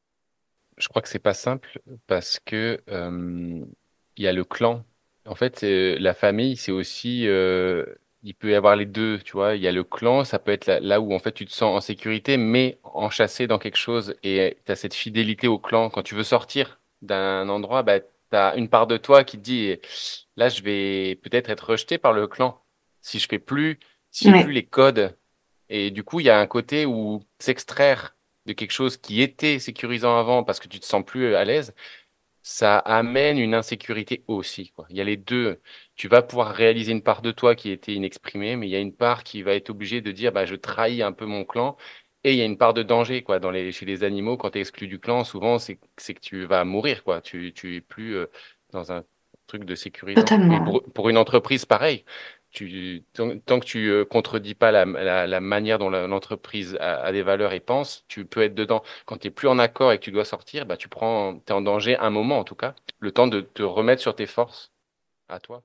Je 0.79 0.89
crois 0.89 1.03
que 1.03 1.09
c'est 1.09 1.19
pas 1.19 1.35
simple 1.35 1.81
parce 2.07 2.41
que 2.45 2.83
il 2.89 4.25
y 4.25 4.27
a 4.27 4.33
le 4.33 4.45
clan. 4.45 4.85
En 5.27 5.35
fait, 5.35 5.63
la 5.63 6.15
famille, 6.15 6.57
c'est 6.57 6.73
aussi 6.73 7.27
il 8.25 8.35
peut 8.35 8.51
y 8.51 8.55
avoir 8.55 8.75
les 8.75 8.87
deux, 8.87 9.21
tu 9.21 9.33
vois. 9.33 9.55
Il 9.55 9.63
y 9.63 9.69
a 9.69 9.73
le 9.73 9.85
clan, 9.85 10.25
ça 10.25 10.39
peut 10.39 10.51
être 10.51 10.67
là, 10.67 11.01
où 11.01 11.15
en 11.15 11.19
fait 11.19 11.33
tu 11.33 11.45
te 11.47 11.53
sens 11.53 11.77
en 11.77 11.81
sécurité, 11.81 12.37
mais 12.39 12.79
enchâssé 12.83 13.47
dans 13.47 13.59
quelque 13.59 13.77
chose 13.77 14.17
et 14.25 14.57
tu 14.65 14.73
as 14.73 14.77
cette 14.77 14.95
fidélité 14.95 15.47
au 15.47 15.59
clan. 15.59 15.91
Quand 15.91 16.03
tu 16.03 16.15
veux 16.15 16.25
sortir 16.25 16.81
d'un 17.03 17.49
endroit, 17.51 17.83
bah, 17.83 18.01
tu 18.01 18.07
as 18.33 18.57
une 18.57 18.69
part 18.69 18.87
de 18.87 18.97
toi 18.97 19.25
qui 19.25 19.37
te 19.37 19.43
dit 19.43 19.77
là, 20.37 20.49
je 20.49 20.63
vais 20.63 21.17
peut-être 21.17 21.51
être 21.51 21.71
rejeté 21.71 21.99
par 21.99 22.15
le 22.15 22.27
clan 22.27 22.61
si 23.03 23.19
je 23.19 23.29
fais 23.29 23.39
plus, 23.39 23.79
si 24.11 24.25
j'ai 24.31 24.43
plus 24.43 24.53
les 24.53 24.65
codes. 24.65 25.17
Et 25.69 25.91
du 25.91 26.03
coup, 26.03 26.21
il 26.21 26.27
y 26.27 26.31
a 26.31 26.39
un 26.41 26.47
côté 26.47 26.87
où 26.87 27.23
s'extraire 27.39 28.17
de 28.47 28.53
quelque 28.55 28.73
chose 28.73 28.97
qui 28.97 29.23
était 29.23 29.59
sécurisant 29.59 30.19
avant 30.19 30.45
parce 30.45 30.61
que 30.61 30.69
tu 30.69 30.81
te 30.81 30.87
sens 30.87 31.05
plus 31.05 31.35
à 31.35 31.45
l'aise, 31.45 31.75
ça 32.45 32.79
amène 32.79 33.39
une 33.39 33.55
insécurité 33.55 34.23
aussi. 34.29 34.71
Quoi. 34.71 34.87
Il 34.91 34.97
y 34.97 35.01
a 35.01 35.05
les 35.05 35.17
deux. 35.17 35.61
Tu 35.97 36.09
vas 36.09 36.21
pouvoir 36.23 36.55
réaliser 36.55 36.93
une 36.93 37.03
part 37.03 37.23
de 37.23 37.33
toi 37.33 37.55
qui 37.55 37.71
était 37.71 37.95
inexprimée, 37.95 38.55
mais 38.57 38.69
il 38.69 38.71
y 38.71 38.77
a 38.77 38.81
une 38.81 38.95
part 38.95 39.25
qui 39.25 39.43
va 39.43 39.55
être 39.55 39.71
obligée 39.71 40.03
de 40.03 40.13
dire 40.13 40.31
bah, 40.31 40.45
je 40.45 40.55
trahis 40.55 41.03
un 41.03 41.13
peu 41.13 41.25
mon 41.25 41.45
clan. 41.47 41.77
Et 42.23 42.33
il 42.33 42.39
y 42.39 42.43
a 42.43 42.45
une 42.45 42.59
part 42.59 42.75
de 42.75 42.83
danger 42.83 43.23
quoi. 43.23 43.39
Dans 43.41 43.51
les, 43.51 43.73
chez 43.73 43.87
les 43.87 44.05
animaux, 44.05 44.37
quand 44.37 44.51
tu 44.51 44.59
es 44.59 44.61
exclu 44.61 44.89
du 44.89 45.01
clan, 45.01 45.25
souvent 45.25 45.59
c'est 45.59 45.77
que 45.77 46.21
tu 46.21 46.45
vas 46.45 46.65
mourir. 46.65 47.03
Quoi. 47.03 47.23
Tu, 47.23 47.55
tu 47.55 47.77
es 47.77 47.81
plus 47.81 48.15
euh, 48.17 48.27
dans 48.73 48.93
un 48.93 49.05
truc 49.47 49.65
de 49.65 49.75
sécurité. 49.75 50.23
Pour, 50.67 50.83
pour, 50.93 51.09
une 51.09 51.19
entreprise, 51.19 51.65
pareil 51.65 52.05
tant, 53.13 53.61
que 53.61 53.65
tu 53.65 53.89
euh, 53.89 54.05
contredis 54.05 54.55
pas 54.55 54.71
la, 54.71 55.41
manière 55.41 55.79
dont 55.79 55.91
l'entreprise 55.91 56.77
a, 56.81 57.11
des 57.13 57.23
valeurs 57.23 57.53
et 57.53 57.61
pense, 57.61 58.05
tu 58.09 58.25
peux 58.25 58.43
être 58.43 58.55
dedans. 58.55 58.83
Quand 59.07 59.19
tu 59.19 59.29
es 59.29 59.31
plus 59.31 59.49
en 59.49 59.59
accord 59.59 59.93
et 59.93 59.99
que 59.99 60.05
tu 60.05 60.13
dois 60.13 60.25
sortir, 60.25 60.67
bah, 60.67 60.77
tu 60.77 60.89
prends, 60.89 61.41
es 61.49 61.53
en 61.53 61.61
danger 61.61 61.97
un 61.99 62.11
moment 62.11 62.39
en 62.39 62.45
tout 62.45 62.55
cas, 62.55 62.75
le 63.01 63.13
temps 63.13 63.27
de 63.27 63.41
te 63.41 63.63
remettre 63.63 64.03
sur 64.03 64.15
tes 64.15 64.27
forces 64.27 64.73
à 65.29 65.41
toi. 65.41 65.63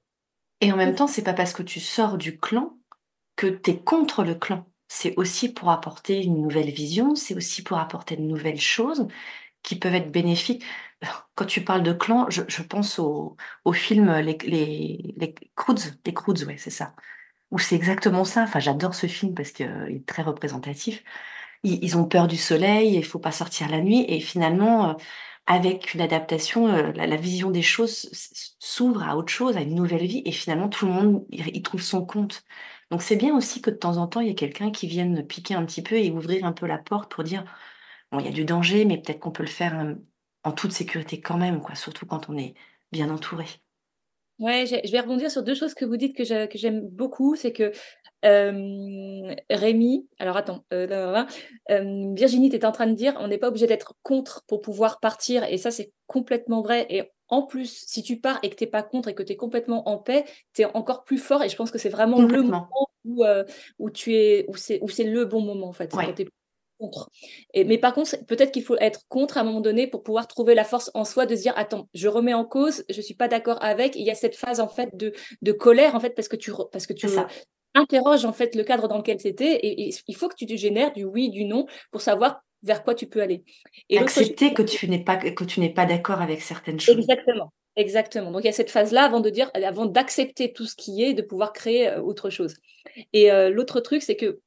Et 0.61 0.71
en 0.71 0.75
même 0.75 0.95
temps, 0.95 1.07
c'est 1.07 1.23
pas 1.23 1.33
parce 1.33 1.53
que 1.53 1.63
tu 1.63 1.79
sors 1.79 2.17
du 2.17 2.37
clan 2.37 2.77
que 3.35 3.47
tu 3.47 3.71
es 3.71 3.77
contre 3.77 4.23
le 4.23 4.35
clan. 4.35 4.65
C'est 4.87 5.15
aussi 5.17 5.53
pour 5.53 5.69
apporter 5.69 6.21
une 6.23 6.41
nouvelle 6.41 6.71
vision, 6.71 7.15
c'est 7.15 7.35
aussi 7.35 7.63
pour 7.63 7.77
apporter 7.77 8.17
de 8.17 8.23
nouvelles 8.23 8.59
choses 8.59 9.07
qui 9.63 9.77
peuvent 9.77 9.95
être 9.95 10.11
bénéfiques. 10.11 10.63
Quand 11.35 11.45
tu 11.45 11.63
parles 11.63 11.83
de 11.83 11.93
clan, 11.93 12.27
je, 12.29 12.61
pense 12.63 12.99
au, 12.99 13.37
film 13.73 14.17
Les, 14.19 14.37
les, 14.43 15.13
les 15.17 15.35
Croods, 15.55 15.93
les 16.05 16.13
Croods, 16.13 16.43
ouais, 16.45 16.57
c'est 16.57 16.69
ça. 16.69 16.95
Où 17.51 17.59
c'est 17.59 17.75
exactement 17.75 18.25
ça. 18.25 18.43
Enfin, 18.43 18.59
j'adore 18.59 18.95
ce 18.95 19.07
film 19.07 19.33
parce 19.33 19.51
qu'il 19.51 19.65
est 19.65 20.05
très 20.05 20.21
représentatif. 20.23 21.03
Ils, 21.63 21.97
ont 21.97 22.05
peur 22.05 22.27
du 22.27 22.37
soleil, 22.37 22.95
il 22.95 23.03
faut 23.05 23.19
pas 23.19 23.31
sortir 23.31 23.69
la 23.69 23.81
nuit, 23.81 24.05
et 24.07 24.21
finalement, 24.21 24.91
euh, 24.91 24.93
avec 25.45 25.93
une 25.93 26.01
adaptation, 26.01 26.67
euh, 26.67 26.91
la, 26.93 27.15
vision 27.17 27.51
des 27.51 27.61
choses 27.61 28.09
s'ouvre 28.59 29.03
à 29.03 29.17
autre 29.17 29.31
chose, 29.31 29.57
à 29.57 29.61
une 29.61 29.75
nouvelle 29.75 30.05
vie, 30.05 30.21
et 30.25 30.31
finalement, 30.31 30.69
tout 30.69 30.85
le 30.85 30.93
monde 30.93 31.25
il, 31.31 31.61
trouve 31.63 31.81
son 31.81 32.05
compte. 32.05 32.43
Donc, 32.91 33.01
c'est 33.01 33.17
bien 33.17 33.35
aussi 33.35 33.61
que 33.61 33.69
de 33.71 33.75
temps 33.75 33.97
en 33.97 34.07
temps, 34.07 34.21
il 34.21 34.27
y 34.27 34.31
ait 34.31 34.35
quelqu'un 34.35 34.71
qui 34.71 34.87
vienne 34.87 35.25
piquer 35.27 35.55
un 35.55 35.65
petit 35.65 35.81
peu 35.81 35.95
et 35.95 36.11
ouvrir 36.11 36.45
un 36.45 36.53
peu 36.53 36.65
la 36.65 36.77
porte 36.77 37.11
pour 37.11 37.23
dire 37.23 37.43
Bon, 38.11 38.19
il 38.19 38.25
y 38.25 38.29
a 38.29 38.31
du 38.31 38.45
danger, 38.45 38.85
mais 38.85 38.97
peut-être 38.97 39.19
qu'on 39.19 39.31
peut 39.31 39.43
le 39.43 39.49
faire 39.49 39.75
hein, 39.75 39.97
en 40.43 40.51
toute 40.51 40.71
sécurité 40.71 41.21
quand 41.21 41.37
même, 41.37 41.61
quoi, 41.61 41.75
surtout 41.75 42.05
quand 42.05 42.29
on 42.29 42.37
est 42.37 42.55
bien 42.91 43.09
entouré. 43.09 43.45
Ouais, 44.39 44.65
je 44.65 44.91
vais 44.91 44.99
rebondir 45.01 45.29
sur 45.29 45.43
deux 45.43 45.53
choses 45.53 45.73
que 45.73 45.83
vous 45.83 45.97
dites 45.97 46.15
que 46.15 46.23
j'aime 46.23 46.87
beaucoup. 46.87 47.35
C'est 47.35 47.51
que 47.51 47.73
euh, 48.23 49.35
Rémi, 49.49 50.07
alors 50.17 50.37
attends, 50.37 50.63
euh, 50.71 51.25
Virginie, 51.69 52.49
tu 52.49 52.55
étais 52.55 52.65
en 52.65 52.71
train 52.71 52.87
de 52.87 52.93
dire 52.93 53.15
on 53.19 53.27
n'est 53.27 53.37
pas 53.37 53.49
obligé 53.49 53.67
d'être 53.67 53.95
contre 54.01 54.45
pour 54.47 54.61
pouvoir 54.61 55.01
partir. 55.01 55.43
Et 55.43 55.57
ça, 55.57 55.71
c'est 55.71 55.91
complètement 56.07 56.61
vrai. 56.61 56.87
Et 56.89 57.11
en 57.27 57.43
plus, 57.43 57.83
si 57.85 58.01
tu 58.01 58.17
pars 58.21 58.39
et 58.41 58.49
que 58.49 58.55
tu 58.55 58.63
n'es 58.63 58.69
pas 58.69 58.81
contre 58.81 59.09
et 59.09 59.13
que 59.13 59.23
tu 59.23 59.33
es 59.33 59.35
complètement 59.35 59.89
en 59.89 59.97
paix, 59.97 60.23
tu 60.53 60.61
es 60.61 60.65
encore 60.65 61.03
plus 61.03 61.17
fort. 61.17 61.43
Et 61.43 61.49
je 61.49 61.57
pense 61.57 61.69
que 61.69 61.77
c'est 61.77 61.89
vraiment 61.89 62.21
le 62.21 62.41
moment 62.41 62.89
où, 63.03 63.25
où 63.77 63.89
tu 63.89 64.15
es, 64.15 64.45
où 64.47 64.55
c'est, 64.55 64.79
où 64.81 64.87
c'est 64.87 65.03
le 65.03 65.25
bon 65.25 65.41
moment, 65.41 65.67
en 65.67 65.73
fait 65.73 65.93
contre. 66.79 67.09
Et, 67.53 67.63
mais 67.63 67.77
par 67.77 67.93
contre, 67.93 68.15
peut-être 68.25 68.51
qu'il 68.51 68.63
faut 68.63 68.77
être 68.79 69.01
contre 69.07 69.37
à 69.37 69.41
un 69.41 69.43
moment 69.43 69.61
donné 69.61 69.87
pour 69.87 70.03
pouvoir 70.03 70.27
trouver 70.27 70.55
la 70.55 70.63
force 70.63 70.89
en 70.93 71.05
soi 71.05 71.25
de 71.25 71.35
se 71.35 71.41
dire 71.41 71.53
attends, 71.55 71.87
je 71.93 72.07
remets 72.07 72.33
en 72.33 72.45
cause, 72.45 72.83
je 72.89 73.01
suis 73.01 73.13
pas 73.13 73.27
d'accord 73.27 73.57
avec. 73.61 73.95
il 73.95 74.05
y 74.05 74.11
a 74.11 74.15
cette 74.15 74.35
phase 74.35 74.59
en 74.59 74.69
fait 74.69 74.89
de, 74.95 75.13
de 75.41 75.51
colère 75.51 75.95
en 75.95 75.99
fait 75.99 76.11
parce 76.11 76.27
que 76.27 76.35
tu 76.35 76.51
parce 76.71 76.87
que 76.87 76.93
tu 76.93 77.07
interroges 77.75 78.25
en 78.25 78.33
fait 78.33 78.55
le 78.55 78.63
cadre 78.63 78.87
dans 78.87 78.97
lequel 78.97 79.19
c'était 79.19 79.55
et, 79.55 79.93
il 80.07 80.15
faut 80.15 80.27
que 80.27 80.35
tu 80.35 80.45
te 80.45 80.55
génères 80.55 80.93
du 80.93 81.03
oui, 81.03 81.29
du 81.29 81.45
non 81.45 81.65
pour 81.91 82.01
savoir 82.01 82.41
vers 82.63 82.83
quoi 82.83 82.95
tu 82.95 83.07
peux 83.07 83.21
aller. 83.21 83.43
Et 83.89 83.97
accepter 83.97 84.53
que 84.53 84.61
tu 84.61 84.89
n'es 84.89 85.03
pas 85.03 85.17
que 85.17 85.43
tu 85.43 85.59
n'es 85.59 85.73
pas 85.73 85.85
d'accord 85.85 86.21
avec 86.21 86.41
certaines 86.41 86.79
choses. 86.79 86.97
Exactement. 86.97 87.53
Exactement. 87.75 88.31
Donc 88.31 88.41
il 88.41 88.47
y 88.47 88.49
a 88.49 88.53
cette 88.53 88.71
phase-là 88.71 89.03
avant 89.03 89.21
de 89.21 89.29
dire, 89.29 89.49
avant 89.53 89.85
d'accepter 89.85 90.51
tout 90.51 90.65
ce 90.65 90.75
qui 90.75 91.01
est, 91.01 91.13
de 91.13 91.21
pouvoir 91.21 91.53
créer 91.53 91.87
euh, 91.87 92.01
autre 92.01 92.29
chose. 92.29 92.55
Et 93.13 93.31
euh, 93.31 93.49
l'autre 93.49 93.79
truc, 93.79 94.01
c'est 94.01 94.17
que 94.17 94.41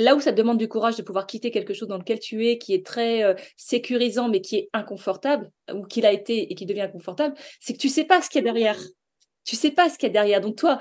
là 0.00 0.16
où 0.16 0.20
ça 0.20 0.32
demande 0.32 0.58
du 0.58 0.68
courage 0.68 0.96
de 0.96 1.02
pouvoir 1.02 1.26
quitter 1.26 1.50
quelque 1.50 1.74
chose 1.74 1.88
dans 1.88 1.98
lequel 1.98 2.18
tu 2.18 2.46
es, 2.46 2.58
qui 2.58 2.74
est 2.74 2.84
très 2.84 3.22
euh, 3.22 3.34
sécurisant, 3.56 4.28
mais 4.28 4.40
qui 4.40 4.56
est 4.56 4.68
inconfortable, 4.72 5.50
ou 5.72 5.82
qu'il 5.82 6.06
a 6.06 6.12
été 6.12 6.50
et 6.50 6.54
qui 6.54 6.66
devient 6.66 6.82
inconfortable, 6.82 7.34
c'est 7.60 7.72
que 7.72 7.78
tu 7.78 7.88
sais 7.88 8.04
pas 8.04 8.22
ce 8.22 8.28
qu'il 8.28 8.44
y 8.44 8.48
a 8.48 8.52
derrière. 8.52 8.78
Tu 9.44 9.56
sais 9.56 9.70
pas 9.70 9.88
ce 9.88 9.96
qu'il 9.98 10.08
y 10.08 10.10
a 10.10 10.12
derrière. 10.12 10.40
Donc 10.40 10.56
toi, 10.56 10.78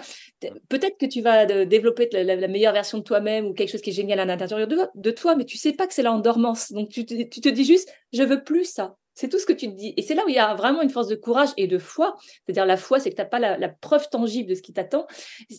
peut-être 0.68 0.98
que 0.98 1.06
tu 1.06 1.22
vas 1.22 1.46
développer 1.66 2.10
la, 2.12 2.48
meilleure 2.48 2.74
version 2.74 2.98
de 2.98 3.04
toi-même 3.04 3.46
ou 3.46 3.54
quelque 3.54 3.72
chose 3.72 3.82
qui 3.82 3.90
est 3.92 3.94
génial 3.94 4.20
à 4.20 4.26
l'intérieur 4.26 4.68
de, 4.68 5.12
toi, 5.12 5.36
mais 5.36 5.46
tu 5.46 5.58
sais 5.58 5.74
pas 5.74 5.88
que 5.88 5.94
c'est 5.94 6.04
là 6.04 6.12
en 6.12 6.20
dormance. 6.20 6.72
Donc 6.72 6.90
tu 6.90 7.06
te 7.06 7.50
dis 7.50 7.66
juste, 7.66 7.92
je 8.12 8.24
veux 8.24 8.44
plus 8.44 8.66
ça. 8.66 8.96
C'est 9.20 9.28
tout 9.28 9.38
ce 9.38 9.46
que 9.46 9.52
tu 9.52 9.68
te 9.68 9.76
dis. 9.76 9.94
Et 9.98 10.02
c'est 10.02 10.16
là 10.16 10.24
où 10.26 10.30
il 10.30 10.36
y 10.36 10.40
a 10.40 10.54
vraiment 10.56 10.82
une 10.82 10.90
force 10.90 11.08
de 11.08 11.16
courage 11.16 11.50
et 11.58 11.68
de 11.68 11.78
foi. 11.78 12.16
C'est-à-dire 12.46 12.66
la 12.66 12.78
foi, 12.78 13.02
c'est 13.02 13.10
que 13.10 13.16
tu 13.16 13.22
n'as 13.22 13.28
pas 13.28 13.40
la, 13.40 13.68
preuve 13.68 14.08
tangible 14.10 14.50
de 14.50 14.56
ce 14.56 14.62
qui 14.62 14.72
t'attend. 14.72 15.08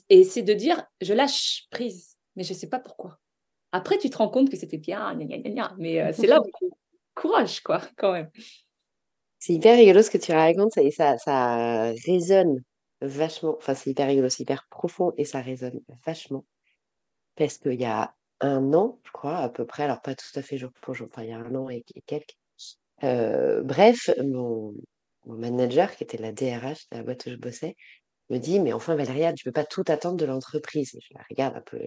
Et 0.08 0.24
c'est 0.24 0.40
de 0.40 0.54
dire, 0.54 0.82
je 1.02 1.12
lâche 1.12 1.66
prise, 1.70 2.16
mais 2.36 2.42
je 2.42 2.54
ne 2.54 2.58
sais 2.58 2.68
pas 2.68 2.78
pourquoi. 2.78 3.18
Après, 3.72 3.98
tu 3.98 4.10
te 4.10 4.16
rends 4.16 4.28
compte 4.28 4.50
que 4.50 4.56
c'était 4.56 4.78
bien, 4.78 5.16
mais 5.78 6.00
euh, 6.00 6.10
c'est 6.12 6.26
là 6.26 6.40
où 6.40 6.70
courage, 7.14 7.60
quoi, 7.60 7.80
quand 7.96 8.12
même. 8.12 8.30
C'est 9.38 9.54
hyper 9.54 9.76
rigolo 9.76 10.02
ce 10.02 10.10
que 10.10 10.18
tu 10.18 10.32
racontes 10.32 10.76
et 10.76 10.90
ça, 10.90 11.16
ça 11.18 11.92
résonne 12.04 12.62
vachement. 13.00 13.56
Enfin, 13.56 13.74
c'est 13.74 13.90
hyper 13.90 14.08
rigolo, 14.08 14.28
c'est 14.28 14.42
hyper 14.42 14.66
profond 14.68 15.12
et 15.16 15.24
ça 15.24 15.40
résonne 15.40 15.80
vachement. 16.04 16.44
Parce 17.36 17.58
qu'il 17.58 17.80
y 17.80 17.84
a 17.84 18.14
un 18.40 18.72
an, 18.74 18.98
je 19.04 19.10
crois, 19.12 19.38
à 19.38 19.48
peu 19.48 19.66
près, 19.66 19.84
alors 19.84 20.02
pas 20.02 20.14
tout 20.14 20.26
à 20.38 20.42
fait 20.42 20.58
jour 20.58 20.70
pour 20.82 20.94
jour, 20.94 21.08
enfin, 21.10 21.22
il 21.22 21.30
y 21.30 21.32
a 21.32 21.38
un 21.38 21.54
an 21.54 21.68
et 21.68 21.84
quelques, 22.06 22.36
euh, 23.04 23.62
bref, 23.62 24.10
mon, 24.22 24.74
manager, 25.26 25.94
qui 25.96 26.04
était 26.04 26.18
la 26.18 26.32
DRH 26.32 26.88
de 26.90 26.96
la 26.96 27.02
boîte 27.02 27.26
où 27.26 27.30
je 27.30 27.36
bossais, 27.36 27.76
me 28.30 28.38
dit, 28.38 28.60
mais 28.60 28.72
enfin 28.72 28.94
Valéria, 28.94 29.32
tu 29.32 29.44
peux 29.44 29.52
pas 29.52 29.64
tout 29.64 29.84
attendre 29.88 30.16
de 30.16 30.24
l'entreprise. 30.24 30.98
Je 31.02 31.14
la 31.14 31.24
regarde 31.28 31.56
un 31.56 31.62
peu 31.62 31.78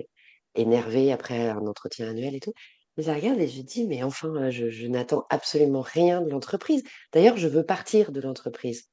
énervée 0.55 1.11
après 1.11 1.49
un 1.49 1.65
entretien 1.67 2.09
annuel 2.09 2.35
et 2.35 2.39
tout. 2.39 2.53
Je 2.97 3.07
la 3.07 3.15
regarde 3.15 3.39
et 3.39 3.47
je 3.47 3.61
dis, 3.61 3.87
mais 3.87 4.03
enfin, 4.03 4.49
je, 4.51 4.87
n'attends 4.87 5.25
absolument 5.29 5.81
rien 5.81 6.21
de 6.21 6.29
l'entreprise. 6.29 6.83
D'ailleurs, 7.11 7.37
je 7.37 7.47
veux 7.47 7.65
partir 7.65 8.11
de 8.11 8.21
l'entreprise. 8.21 8.85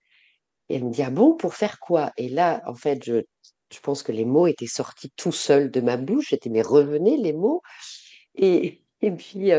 Et 0.68 0.76
elle 0.76 0.84
me 0.84 0.90
dit, 0.92 1.02
ah 1.02 1.10
bon, 1.10 1.36
pour 1.36 1.54
faire 1.54 1.80
quoi? 1.80 2.12
Et 2.16 2.28
là, 2.28 2.62
en 2.66 2.74
fait, 2.74 3.04
je, 3.04 3.22
je 3.72 3.80
pense 3.80 4.02
que 4.02 4.12
les 4.12 4.24
mots 4.24 4.46
étaient 4.46 4.66
sortis 4.66 5.10
tout 5.16 5.32
seuls 5.32 5.70
de 5.70 5.80
ma 5.80 5.96
bouche. 5.96 6.28
J'étais, 6.30 6.50
mais 6.50 6.62
revenez 6.62 7.16
les 7.18 7.32
mots. 7.34 7.62
Et, 8.36 8.82
et 9.02 9.10
puis, 9.10 9.50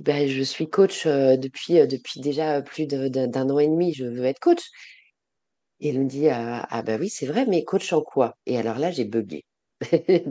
bah, 0.00 0.26
je 0.26 0.42
suis 0.42 0.68
coach 0.70 1.06
depuis, 1.06 1.74
depuis 1.86 2.20
déjà 2.20 2.62
plus 2.62 2.86
d'un 2.86 3.50
an 3.50 3.58
et 3.58 3.68
demi, 3.68 3.92
je 3.94 4.04
veux 4.04 4.24
être 4.24 4.40
coach. 4.40 4.62
Et 5.80 5.88
elle 5.88 6.00
me 6.00 6.04
dit, 6.06 6.28
ah, 6.28 6.66
ah 6.70 6.82
bah 6.82 6.96
oui, 7.00 7.08
c'est 7.08 7.26
vrai, 7.26 7.46
mais 7.46 7.64
coach 7.64 7.92
en 7.92 8.02
quoi? 8.02 8.36
Et 8.46 8.58
alors 8.58 8.78
là, 8.78 8.90
j'ai 8.90 9.04
bugué. 9.04 9.44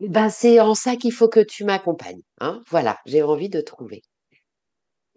ben, 0.00 0.28
c'est 0.30 0.60
en 0.60 0.74
ça 0.74 0.96
qu'il 0.96 1.12
faut 1.12 1.28
que 1.28 1.40
tu 1.40 1.64
m'accompagnes. 1.64 2.22
Hein 2.40 2.62
voilà, 2.68 2.98
j'ai 3.06 3.22
envie 3.22 3.48
de 3.48 3.60
trouver. 3.60 4.02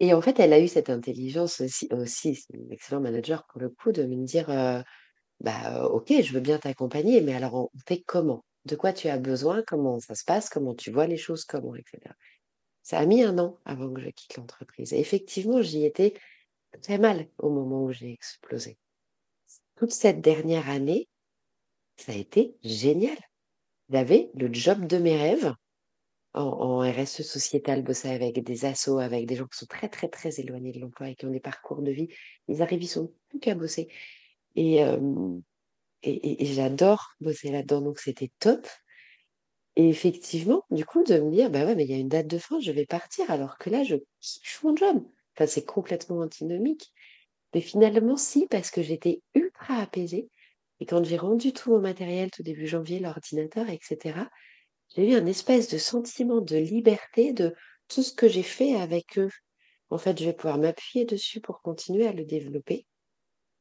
Et 0.00 0.14
en 0.14 0.20
fait, 0.20 0.38
elle 0.38 0.52
a 0.52 0.60
eu 0.60 0.68
cette 0.68 0.90
intelligence 0.90 1.60
aussi, 1.60 1.88
aussi 1.92 2.36
c'est 2.36 2.54
une 2.54 2.72
excellent 2.72 3.00
manager 3.00 3.44
pour 3.48 3.60
le 3.60 3.68
coup, 3.68 3.90
de 3.92 4.04
me 4.04 4.24
dire, 4.24 4.46
bah 5.40 5.86
ok, 5.86 6.12
je 6.22 6.32
veux 6.32 6.40
bien 6.40 6.58
t'accompagner, 6.58 7.20
mais 7.20 7.34
alors 7.34 7.54
on 7.54 7.68
fait 7.86 8.02
comment? 8.06 8.44
De 8.64 8.76
quoi 8.76 8.92
tu 8.92 9.08
as 9.08 9.18
besoin, 9.18 9.62
comment 9.66 9.98
ça 10.00 10.14
se 10.14 10.24
passe, 10.24 10.50
comment 10.50 10.74
tu 10.74 10.90
vois 10.90 11.06
les 11.06 11.16
choses, 11.16 11.44
comment, 11.44 11.74
etc. 11.74 11.98
Ça 12.82 12.98
a 12.98 13.06
mis 13.06 13.22
un 13.22 13.38
an 13.38 13.58
avant 13.64 13.92
que 13.92 14.00
je 14.00 14.10
quitte 14.10 14.36
l'entreprise. 14.36 14.92
Et 14.92 15.00
effectivement, 15.00 15.62
j'y 15.62 15.84
étais 15.84 16.14
très 16.82 16.98
mal 16.98 17.28
au 17.38 17.50
moment 17.50 17.84
où 17.84 17.92
j'ai 17.92 18.12
explosé. 18.12 18.78
Toute 19.76 19.92
cette 19.92 20.20
dernière 20.20 20.68
année, 20.70 21.08
ça 21.96 22.12
a 22.12 22.14
été 22.14 22.56
génial. 22.62 23.16
J'avais 23.90 24.30
le 24.34 24.52
job 24.52 24.86
de 24.86 24.98
mes 24.98 25.16
rêves 25.16 25.52
en, 26.34 26.80
RSE 26.80 27.22
sociétal, 27.22 27.82
bosser 27.82 28.10
avec 28.10 28.42
des 28.42 28.64
assos, 28.64 28.98
avec 28.98 29.26
des 29.26 29.34
gens 29.34 29.46
qui 29.46 29.58
sont 29.58 29.66
très, 29.66 29.88
très, 29.88 30.08
très 30.08 30.38
éloignés 30.40 30.72
de 30.72 30.80
l'emploi 30.80 31.08
et 31.08 31.14
qui 31.14 31.26
ont 31.26 31.30
des 31.30 31.40
parcours 31.40 31.82
de 31.82 31.90
vie. 31.90 32.08
Ils 32.48 32.62
arrivent, 32.62 32.82
ils 32.82 32.88
sont 32.88 33.12
plus 33.28 33.40
qu'à 33.40 33.54
bosser. 33.54 33.88
Et, 34.54 34.80
et, 36.02 36.46
j'adore 36.46 37.14
bosser 37.20 37.50
là-dedans, 37.50 37.80
donc 37.80 37.98
c'était 37.98 38.30
top. 38.38 38.66
Et 39.76 39.88
effectivement, 39.88 40.64
du 40.70 40.84
coup, 40.84 41.04
de 41.04 41.18
me 41.18 41.30
dire, 41.30 41.50
bah 41.50 41.64
ouais, 41.64 41.74
mais 41.74 41.84
il 41.84 41.90
y 41.90 41.94
a 41.94 41.98
une 41.98 42.08
date 42.08 42.26
de 42.26 42.38
fin, 42.38 42.58
je 42.60 42.72
vais 42.72 42.86
partir, 42.86 43.30
alors 43.30 43.58
que 43.58 43.70
là, 43.70 43.84
je 43.84 43.96
kiffe 44.20 44.62
mon 44.64 44.74
job. 44.76 45.04
Enfin, 45.34 45.46
c'est 45.46 45.64
complètement 45.64 46.18
antinomique. 46.18 46.92
Mais 47.54 47.60
finalement, 47.60 48.16
si, 48.16 48.46
parce 48.48 48.70
que 48.70 48.82
j'étais 48.82 49.22
ultra 49.34 49.76
apaisée. 49.76 50.28
Et 50.80 50.86
quand 50.86 51.04
j'ai 51.04 51.16
rendu 51.16 51.52
tout 51.52 51.70
mon 51.70 51.80
matériel 51.80 52.30
tout 52.30 52.42
début 52.42 52.66
janvier, 52.66 53.00
l'ordinateur, 53.00 53.68
etc., 53.68 54.20
j'ai 54.94 55.10
eu 55.10 55.14
un 55.14 55.26
espèce 55.26 55.68
de 55.68 55.78
sentiment 55.78 56.40
de 56.40 56.56
liberté 56.56 57.32
de 57.32 57.54
tout 57.88 58.02
ce 58.02 58.12
que 58.12 58.28
j'ai 58.28 58.42
fait 58.42 58.74
avec 58.74 59.18
eux. 59.18 59.30
En 59.90 59.98
fait, 59.98 60.18
je 60.18 60.26
vais 60.26 60.32
pouvoir 60.32 60.58
m'appuyer 60.58 61.04
dessus 61.04 61.40
pour 61.40 61.60
continuer 61.62 62.06
à 62.06 62.12
le 62.12 62.24
développer. 62.24 62.86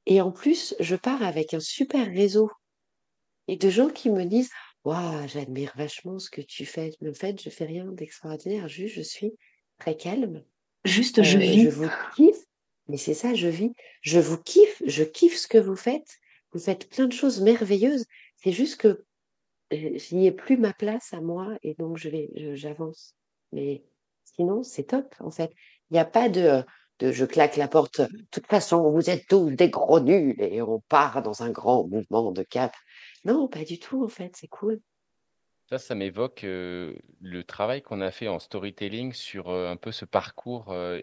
Et 0.06 0.22
en 0.22 0.32
plus, 0.32 0.76
je 0.80 0.96
pars 0.96 1.24
avec 1.24 1.54
un 1.54 1.60
super 1.60 2.08
réseau 2.08 2.50
et 3.48 3.58
de 3.58 3.70
gens 3.70 3.90
qui 3.90 4.10
me 4.10 4.26
disent 4.26 4.52
Waouh, 4.84 5.28
j'admire 5.28 5.74
vachement 5.76 6.18
ce 6.18 6.30
que 6.30 6.42
tu 6.42 6.66
fais. 6.66 6.94
En 7.06 7.14
fait, 7.14 7.42
je 7.42 7.50
fais 7.50 7.66
rien 7.66 7.86
d'extraordinaire, 7.86 8.70
juste 8.70 8.96
je 8.96 9.02
suis 9.02 9.34
très 9.80 9.98
calme. 9.98 10.46
Juste 10.86 11.24
je 11.24 11.38
euh, 11.38 11.42
vis. 11.42 11.64
Je 11.66 11.70
vous 11.70 11.90
kiffe. 12.16 12.46
Mais 12.88 12.96
c'est 12.96 13.14
ça, 13.14 13.34
je 13.34 13.50
vis. 13.50 13.74
Je 14.02 14.20
vous 14.20 14.38
kiffe, 14.38 14.82
je 14.86 15.04
kiffe 15.04 15.38
ce 15.38 15.48
que 15.48 15.58
vous 15.58 15.76
faites. 15.76 16.08
Vous 16.52 16.60
faites 16.60 16.90
plein 16.90 17.08
de 17.08 17.14
choses 17.14 17.42
merveilleuses. 17.42 18.06
C'est 18.38 18.52
juste 18.52 18.80
que 18.82 19.06
j'y 19.72 20.26
ai 20.26 20.32
plus 20.32 20.58
ma 20.58 20.74
place 20.74 21.14
à 21.14 21.22
moi 21.22 21.58
et 21.64 21.74
donc 21.76 21.98
je 21.98 22.10
vais, 22.10 22.30
j'avance. 22.56 23.16
Mais 23.52 23.84
sinon, 24.24 24.64
c'est 24.64 24.86
top 24.86 25.16
en 25.20 25.32
fait. 25.32 25.52
Il 25.90 25.94
n'y 25.94 26.00
a 26.00 26.06
pas 26.06 26.30
de 26.30 26.64
je 27.02 27.26
claque 27.26 27.58
la 27.58 27.68
porte. 27.68 28.02
De 28.02 28.26
toute 28.32 28.48
façon, 28.48 28.90
vous 28.92 29.10
êtes 29.10 29.28
tous 29.28 29.52
des 29.52 29.70
gros 29.70 30.00
nuls 30.00 30.36
et 30.40 30.62
on 30.62 30.80
part 30.90 31.22
dans 31.22 31.44
un 31.44 31.50
grand 31.50 31.88
mouvement 31.88 32.32
de 32.32 32.44
cap. 32.44 32.74
Non, 33.26 33.48
pas 33.48 33.64
du 33.64 33.80
tout, 33.80 34.04
en 34.04 34.08
fait, 34.08 34.36
c'est 34.36 34.48
cool. 34.48 34.80
Ça, 35.70 35.78
ça 35.78 35.96
m'évoque 35.96 36.44
euh, 36.44 36.96
le 37.22 37.44
travail 37.44 37.82
qu'on 37.82 38.00
a 38.00 38.10
fait 38.10 38.30
en 38.30 38.40
storytelling 38.40 39.12
sur 39.12 39.50
euh, 39.50 39.70
un 39.70 39.76
peu 39.76 39.92
ce 39.92 40.06
parcours 40.06 40.72
euh, 40.72 41.02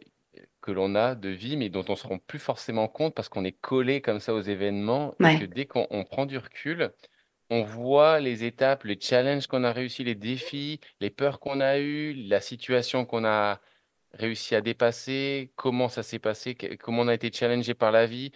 que 0.60 0.70
l'on 0.70 0.94
a 0.94 1.14
de 1.14 1.28
vie, 1.28 1.56
mais 1.56 1.68
dont 1.68 1.84
on 1.88 1.92
ne 1.92 1.96
se 1.96 2.06
rend 2.06 2.18
plus 2.18 2.38
forcément 2.38 2.88
compte 2.88 3.14
parce 3.14 3.28
qu'on 3.28 3.44
est 3.44 3.52
collé 3.52 4.00
comme 4.00 4.20
ça 4.20 4.34
aux 4.34 4.40
événements 4.40 5.14
et 5.20 5.38
que 5.38 5.44
dès 5.44 5.66
qu'on 5.66 6.04
prend 6.04 6.26
du 6.26 6.38
recul, 6.38 6.92
on 7.50 7.62
voit 7.62 8.20
les 8.20 8.44
étapes, 8.44 8.84
les 8.84 8.98
challenges 9.00 9.46
qu'on 9.46 9.64
a 9.64 9.72
réussi, 9.72 10.04
les 10.04 10.14
défis, 10.14 10.80
les 11.00 11.10
peurs 11.10 11.40
qu'on 11.40 11.60
a 11.60 11.78
eues, 11.78 12.14
la 12.14 12.40
situation 12.40 13.04
qu'on 13.04 13.24
a 13.24 13.60
réussi 14.12 14.54
à 14.54 14.60
dépasser, 14.60 15.52
comment 15.56 15.88
ça 15.88 16.02
s'est 16.02 16.18
passé, 16.18 16.54
comment 16.54 17.02
on 17.02 17.08
a 17.08 17.14
été 17.14 17.32
challengé 17.32 17.74
par 17.74 17.92
la 17.92 18.06
vie, 18.06 18.32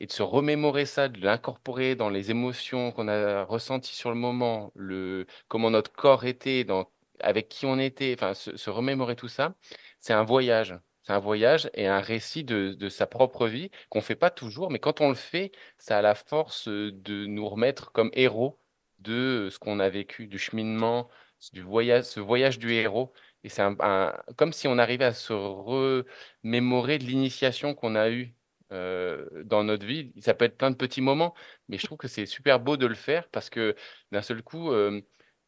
et 0.00 0.06
de 0.06 0.12
se 0.12 0.22
remémorer 0.22 0.86
ça, 0.86 1.08
de 1.08 1.20
l'incorporer 1.20 1.94
dans 1.94 2.10
les 2.10 2.30
émotions 2.30 2.92
qu'on 2.92 3.08
a 3.08 3.44
ressenties 3.44 3.94
sur 3.94 4.10
le 4.10 4.16
moment, 4.16 4.72
le, 4.74 5.26
comment 5.48 5.70
notre 5.70 5.92
corps 5.92 6.24
était, 6.24 6.64
dans, 6.64 6.90
avec 7.20 7.48
qui 7.48 7.66
on 7.66 7.78
était, 7.78 8.14
enfin, 8.18 8.34
se, 8.34 8.70
remémorer 8.70 9.16
tout 9.16 9.28
ça, 9.28 9.54
c'est 10.00 10.12
un 10.12 10.24
voyage. 10.24 10.74
C'est 11.02 11.12
un 11.12 11.18
voyage 11.18 11.70
et 11.74 11.86
un 11.86 12.00
récit 12.00 12.44
de, 12.44 12.88
sa 12.88 13.06
propre 13.06 13.48
vie 13.48 13.70
qu'on 13.90 13.98
ne 13.98 14.04
fait 14.04 14.14
pas 14.16 14.30
toujours, 14.30 14.70
mais 14.70 14.78
quand 14.78 15.00
on 15.00 15.08
le 15.08 15.14
fait, 15.14 15.52
ça 15.78 15.98
a 15.98 16.02
la 16.02 16.14
force 16.14 16.68
de 16.68 17.26
nous 17.26 17.48
remettre 17.48 17.92
comme 17.92 18.10
héros 18.14 18.58
de 19.00 19.48
ce 19.50 19.58
qu'on 19.58 19.80
a 19.80 19.88
vécu, 19.88 20.28
du 20.28 20.38
cheminement, 20.38 21.08
du 21.52 21.62
voyage, 21.62 22.04
ce 22.04 22.20
voyage 22.20 22.58
du 22.58 22.72
héros. 22.72 23.12
Et 23.44 23.48
c'est 23.48 23.62
un, 23.62 24.14
comme 24.36 24.52
si 24.52 24.68
on 24.68 24.78
arrivait 24.78 25.06
à 25.06 25.12
se 25.12 25.32
remémorer 25.32 26.98
de 26.98 27.04
l'initiation 27.04 27.74
qu'on 27.74 27.96
a 27.96 28.10
eue 28.10 28.34
dans 28.70 29.64
notre 29.64 29.84
vie. 29.86 30.12
Ça 30.20 30.34
peut 30.34 30.44
être 30.46 30.56
plein 30.56 30.70
de 30.70 30.76
petits 30.76 31.00
moments, 31.00 31.34
mais 31.68 31.78
je 31.78 31.86
trouve 31.86 31.98
que 31.98 32.08
c'est 32.08 32.26
super 32.26 32.60
beau 32.60 32.76
de 32.76 32.86
le 32.86 32.94
faire 32.94 33.28
parce 33.28 33.50
que 33.50 33.74
d'un 34.12 34.22
seul 34.22 34.42
coup, 34.42 34.72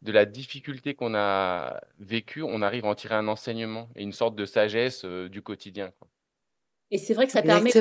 de 0.05 0.13
la 0.13 0.27
difficulté 0.27 0.95
qu'on 0.95 1.15
a 1.15 1.81
vécue, 1.99 2.43
on 2.43 2.63
arrive 2.63 2.85
à 2.85 2.89
en 2.89 2.95
tirer 2.95 3.15
un 3.15 3.27
enseignement 3.27 3.89
et 3.97 4.03
une 4.03 4.13
sorte 4.13 4.37
de 4.37 4.45
sagesse 4.45 5.05
euh, 5.05 5.29
du 5.29 5.43
quotidien. 5.43 5.93
Et 6.91 6.99
c'est 6.99 7.15
vrai 7.15 7.27
que 7.27 7.33
ça 7.33 7.43
permet 7.43 7.73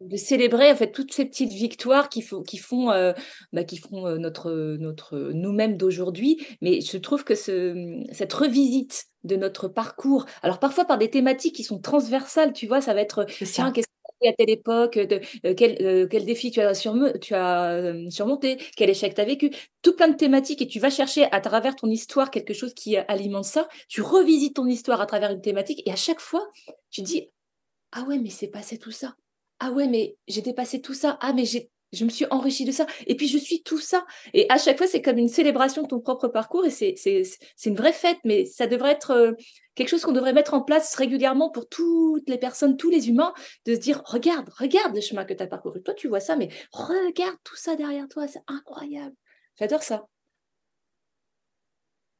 de 0.00 0.16
célébrer 0.16 0.70
en 0.70 0.76
fait 0.76 0.92
toutes 0.92 1.12
ces 1.12 1.24
petites 1.24 1.52
victoires 1.52 2.08
qui, 2.08 2.22
font, 2.22 2.42
qui 2.42 2.58
font, 2.58 2.90
euh, 2.90 3.12
bah, 3.52 3.64
qui 3.64 3.78
font 3.78 4.06
euh, 4.06 4.18
notre, 4.18 4.50
notre 4.78 5.18
nous-mêmes 5.34 5.76
d'aujourd'hui. 5.76 6.46
Mais 6.60 6.80
je 6.80 6.96
trouve 6.98 7.24
que 7.24 7.34
ce, 7.34 8.02
cette 8.12 8.32
revisite 8.32 9.06
de 9.24 9.36
notre 9.36 9.68
parcours, 9.68 10.26
alors 10.42 10.58
parfois 10.58 10.84
par 10.84 10.98
des 10.98 11.10
thématiques 11.10 11.54
qui 11.54 11.64
sont 11.64 11.80
transversales, 11.80 12.52
tu 12.52 12.66
vois, 12.66 12.80
ça 12.80 12.94
va 12.94 13.00
être 13.00 13.26
tiens, 13.44 13.72
qu'est-ce 13.72 13.89
à 14.28 14.32
telle 14.32 14.50
époque, 14.50 14.96
euh, 14.96 15.54
quel, 15.54 15.76
euh, 15.82 16.06
défi 16.06 16.50
tu 16.50 16.60
as, 16.60 16.68
as 16.70 16.74
surmonté, 18.10 18.58
quel 18.76 18.90
échec 18.90 19.14
tu 19.14 19.20
as 19.20 19.24
vécu, 19.24 19.50
tout 19.82 19.94
plein 19.96 20.08
de 20.08 20.16
thématiques 20.16 20.62
et 20.62 20.66
tu 20.68 20.78
vas 20.80 20.90
chercher 20.90 21.24
à 21.32 21.40
travers 21.40 21.76
ton 21.76 21.88
histoire 21.88 22.30
quelque 22.30 22.54
chose 22.54 22.74
qui 22.74 22.96
alimente 22.96 23.44
ça, 23.44 23.68
tu 23.88 24.02
revisites 24.02 24.56
ton 24.56 24.66
histoire 24.66 25.00
à 25.00 25.06
travers 25.06 25.30
une 25.30 25.40
thématique 25.40 25.82
et 25.86 25.92
à 25.92 25.96
chaque 25.96 26.20
fois, 26.20 26.46
tu 26.90 27.02
dis, 27.02 27.30
ah 27.92 28.02
ouais, 28.04 28.18
mais 28.18 28.30
c'est 28.30 28.48
passé 28.48 28.78
tout 28.78 28.92
ça. 28.92 29.16
Ah 29.60 29.72
ouais, 29.72 29.88
mais 29.88 30.16
j'ai 30.28 30.42
dépassé 30.42 30.80
tout 30.80 30.94
ça. 30.94 31.18
Ah, 31.20 31.32
mais 31.32 31.44
j'ai 31.44 31.70
je 31.92 32.04
me 32.04 32.10
suis 32.10 32.26
enrichie 32.30 32.64
de 32.64 32.72
ça. 32.72 32.86
Et 33.06 33.16
puis, 33.16 33.28
je 33.28 33.38
suis 33.38 33.62
tout 33.62 33.78
ça. 33.78 34.06
Et 34.32 34.46
à 34.48 34.58
chaque 34.58 34.78
fois, 34.78 34.86
c'est 34.86 35.02
comme 35.02 35.18
une 35.18 35.28
célébration 35.28 35.82
de 35.82 35.88
ton 35.88 36.00
propre 36.00 36.28
parcours. 36.28 36.64
Et 36.64 36.70
c'est 36.70 36.94
une 37.66 37.76
vraie 37.76 37.92
fête, 37.92 38.18
mais 38.24 38.44
ça 38.46 38.66
devrait 38.66 38.92
être 38.92 39.10
euh, 39.10 39.32
quelque 39.74 39.88
chose 39.88 40.02
qu'on 40.02 40.12
devrait 40.12 40.32
mettre 40.32 40.54
en 40.54 40.62
place 40.62 40.94
régulièrement 40.94 41.50
pour 41.50 41.68
toutes 41.68 42.28
les 42.28 42.38
personnes, 42.38 42.76
tous 42.76 42.90
les 42.90 43.08
humains, 43.08 43.32
de 43.66 43.74
se 43.74 43.80
dire, 43.80 44.02
regarde, 44.04 44.48
regarde 44.56 44.94
le 44.94 45.00
chemin 45.00 45.24
que 45.24 45.34
tu 45.34 45.42
as 45.42 45.46
parcouru. 45.46 45.82
Toi, 45.82 45.94
tu 45.94 46.08
vois 46.08 46.20
ça, 46.20 46.36
mais 46.36 46.48
regarde 46.72 47.36
tout 47.44 47.56
ça 47.56 47.76
derrière 47.76 48.08
toi. 48.08 48.28
C'est 48.28 48.42
incroyable. 48.46 49.14
J'adore 49.58 49.82
ça. 49.82 50.06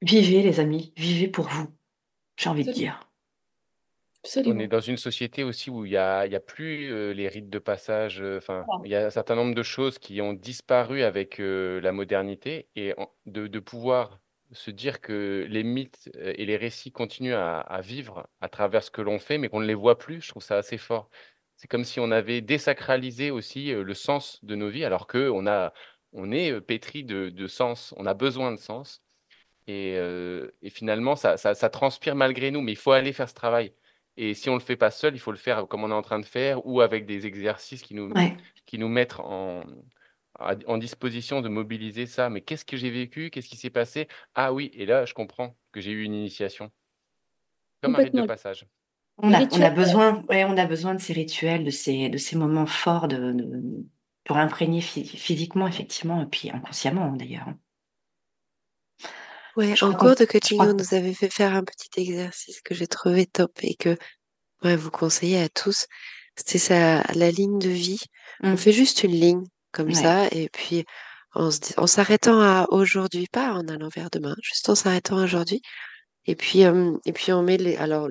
Vivez, 0.02 0.42
les 0.42 0.61
amis. 0.61 0.92
Vivez 0.96 1.28
pour 1.28 1.46
vous. 1.48 1.66
J'ai 2.37 2.48
envie 2.48 2.64
de 2.64 2.72
dire. 2.72 3.10
On 4.44 4.59
est 4.59 4.68
dans 4.68 4.80
une 4.80 4.96
société 4.96 5.44
aussi 5.44 5.70
où 5.70 5.85
il 5.85 5.90
n'y 5.90 5.96
a, 5.96 6.26
y 6.26 6.35
a 6.35 6.40
plus 6.40 7.12
les 7.14 7.28
rites 7.28 7.50
de 7.50 7.59
passage. 7.59 8.22
Enfin, 8.22 8.64
il 8.85 8.90
y 8.90 8.94
a 8.94 9.06
un 9.06 9.11
certain 9.11 9.35
nombre 9.35 9.54
de 9.54 9.62
choses 9.62 9.98
qui 9.98 10.20
ont 10.20 10.33
disparu 10.33 11.02
avec 11.02 11.38
la 11.38 11.92
modernité 11.92 12.68
et 12.76 12.94
de, 13.26 13.46
de 13.46 13.59
pouvoir 13.59 14.20
se 14.52 14.70
dire 14.70 15.00
que 15.00 15.46
les 15.48 15.62
mythes 15.62 16.11
et 16.18 16.44
les 16.46 16.56
récits 16.56 16.90
continuent 16.92 17.35
à, 17.35 17.80
vivre 17.83 18.26
à 18.40 18.48
travers 18.48 18.83
ce 18.83 18.90
que 18.90 19.02
l'on 19.02 19.18
fait, 19.18 19.38
mais 19.38 19.48
qu'on 19.48 19.61
ne 19.61 19.66
les 19.66 19.74
voit 19.74 19.98
plus, 19.98 20.20
je 20.22 20.28
trouve 20.30 20.42
ça 20.42 20.56
assez 20.56 20.78
fort. 20.78 21.11
C'est 21.56 21.68
comme 21.68 21.85
si 21.85 22.00
on 22.00 22.11
avait 22.11 22.40
désacralisé 22.40 23.30
aussi 23.30 23.72
le 23.72 23.94
sens 23.94 24.42
de 24.44 24.54
nos 24.54 24.68
vies, 24.70 24.85
alors 24.85 25.06
que 25.06 25.28
on 25.30 25.46
a, 25.46 25.72
on 26.12 26.33
est 26.33 26.61
pétri 26.62 27.04
de, 27.04 27.28
de 27.28 27.46
sens, 27.46 27.94
on 27.96 28.06
a 28.06 28.14
besoin 28.14 28.52
de 28.52 28.56
sens. 28.59 29.02
Et, 29.66 29.94
et 30.62 30.70
finalement, 30.70 31.16
ça, 31.16 31.37
ça, 31.37 31.54
ça 31.54 31.70
transpire 31.70 32.16
malgré 32.16 32.50
nous, 32.50 32.61
mais 32.62 32.72
il 32.72 32.78
faut 32.78 32.92
aller 32.92 33.12
faire 33.12 33.28
ce 33.28 33.35
travail. 33.35 33.72
Et 34.22 34.35
si 34.35 34.50
on 34.50 34.52
ne 34.52 34.59
le 34.59 34.62
fait 34.62 34.76
pas 34.76 34.90
seul, 34.90 35.14
il 35.14 35.18
faut 35.18 35.30
le 35.30 35.38
faire 35.38 35.66
comme 35.66 35.83
on 35.83 35.90
est 35.90 35.94
en 35.94 36.02
train 36.02 36.18
de 36.18 36.26
faire 36.26 36.66
ou 36.66 36.83
avec 36.83 37.06
des 37.06 37.26
exercices 37.26 37.80
qui 37.80 37.94
nous, 37.94 38.12
qui 38.66 38.76
nous 38.76 38.88
mettent 38.88 39.18
en, 39.18 39.62
en 40.38 40.76
disposition 40.76 41.40
de 41.40 41.48
mobiliser 41.48 42.04
ça. 42.04 42.28
Mais 42.28 42.42
qu'est-ce 42.42 42.66
que 42.66 42.76
j'ai 42.76 42.90
vécu? 42.90 43.30
Qu'est-ce 43.30 43.48
qui 43.48 43.56
s'est 43.56 43.70
passé? 43.70 44.09
Ah 44.35 44.52
oui, 44.52 44.70
et 44.74 44.85
là, 44.85 45.06
je 45.06 45.14
comprends 45.14 45.56
que 45.72 45.80
j'ai 45.80 45.92
eu 45.92 46.02
une 46.02 46.12
initiation. 46.12 46.70
Comme 47.83 47.94
un 47.94 47.98
rite 48.00 48.14
de 48.14 48.26
passage. 48.26 48.66
On 49.16 49.33
a, 49.33 49.40
on 49.40 49.62
a 49.62 49.70
besoin, 49.70 50.22
ouais, 50.28 50.44
on 50.44 50.59
a 50.59 50.66
besoin 50.66 50.94
de 50.94 51.00
ces 51.00 51.14
rituels, 51.14 51.64
de 51.64 51.70
ces, 51.70 52.11
de 52.11 52.18
ces 52.18 52.37
moments 52.37 52.66
forts 52.66 53.09
de, 53.09 53.35
pour 54.24 54.37
imprégner 54.37 54.83
physiquement, 54.83 55.66
effectivement, 55.66 56.20
et 56.20 56.26
puis 56.26 56.50
inconsciemment 56.50 57.11
d'ailleurs. 57.12 57.48
Ouais, 59.56 59.74
en 59.82 59.92
cours 59.92 60.14
de 60.14 60.24
coaching, 60.24 60.60
on 60.60 60.74
nous 60.74 60.94
avait 60.94 61.14
fait 61.14 61.30
faire 61.30 61.54
un 61.54 61.64
petit 61.64 62.00
exercice 62.00 62.60
que 62.62 62.74
j'ai 62.74 62.86
trouvé 62.86 63.26
top 63.26 63.52
et 63.62 63.74
que 63.74 63.96
ouais, 64.62 64.76
vous 64.76 64.90
conseillez 64.90 65.40
à 65.40 65.48
tous. 65.48 65.86
C'était 66.36 66.58
ça, 66.58 67.02
la 67.14 67.30
ligne 67.30 67.58
de 67.58 67.68
vie. 67.68 68.00
On 68.42 68.52
mmh. 68.52 68.56
fait 68.56 68.72
juste 68.72 69.02
une 69.02 69.12
ligne 69.12 69.44
comme 69.72 69.92
ça 69.92 70.26
et 70.32 70.48
puis 70.48 70.84
en 71.34 71.50
s'arrêtant 71.86 72.40
à 72.40 72.66
aujourd'hui, 72.70 73.26
pas 73.30 73.52
en 73.52 73.68
allant 73.68 73.88
vers 73.88 74.10
demain, 74.10 74.34
juste 74.42 74.68
en 74.68 74.74
s'arrêtant 74.74 75.18
à 75.18 75.24
aujourd'hui. 75.24 75.62
Et 76.26 76.34
puis, 76.34 76.60
et 76.62 77.12
puis 77.12 77.32
on 77.32 77.42
met 77.42 77.56
les, 77.56 77.76
alors, 77.76 78.08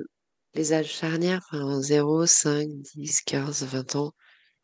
les 0.53 0.73
âges 0.73 0.91
charnières, 0.91 1.41
enfin, 1.51 1.81
0, 1.81 2.25
5, 2.25 2.67
10, 2.95 3.21
15, 3.21 3.63
20 3.63 3.95
ans. 3.95 4.11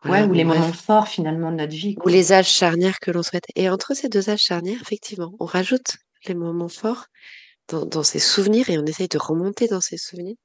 Ouais, 0.03 0.23
ou 0.23 0.33
les 0.33 0.43
moments 0.43 0.71
forts 0.71 1.07
finalement 1.07 1.51
de 1.51 1.57
notre 1.57 1.73
vie. 1.73 1.95
Ou 2.03 2.09
les 2.09 2.31
âges 2.31 2.49
charnières 2.49 2.99
que 2.99 3.11
l'on 3.11 3.23
souhaite. 3.23 3.45
Et 3.55 3.69
entre 3.69 3.95
ces 3.95 4.07
deux 4.07 4.29
âges 4.29 4.41
charnières, 4.41 4.79
effectivement, 4.81 5.33
on 5.39 5.45
rajoute 5.45 5.97
les 6.27 6.35
moments 6.35 6.69
forts 6.69 7.07
dans, 7.67 8.03
ses 8.03 8.19
souvenirs 8.19 8.69
et 8.69 8.77
on 8.77 8.85
essaye 8.85 9.07
de 9.07 9.17
remonter 9.17 9.67
dans 9.67 9.81
ses 9.81 9.97
souvenirs. 9.97 10.35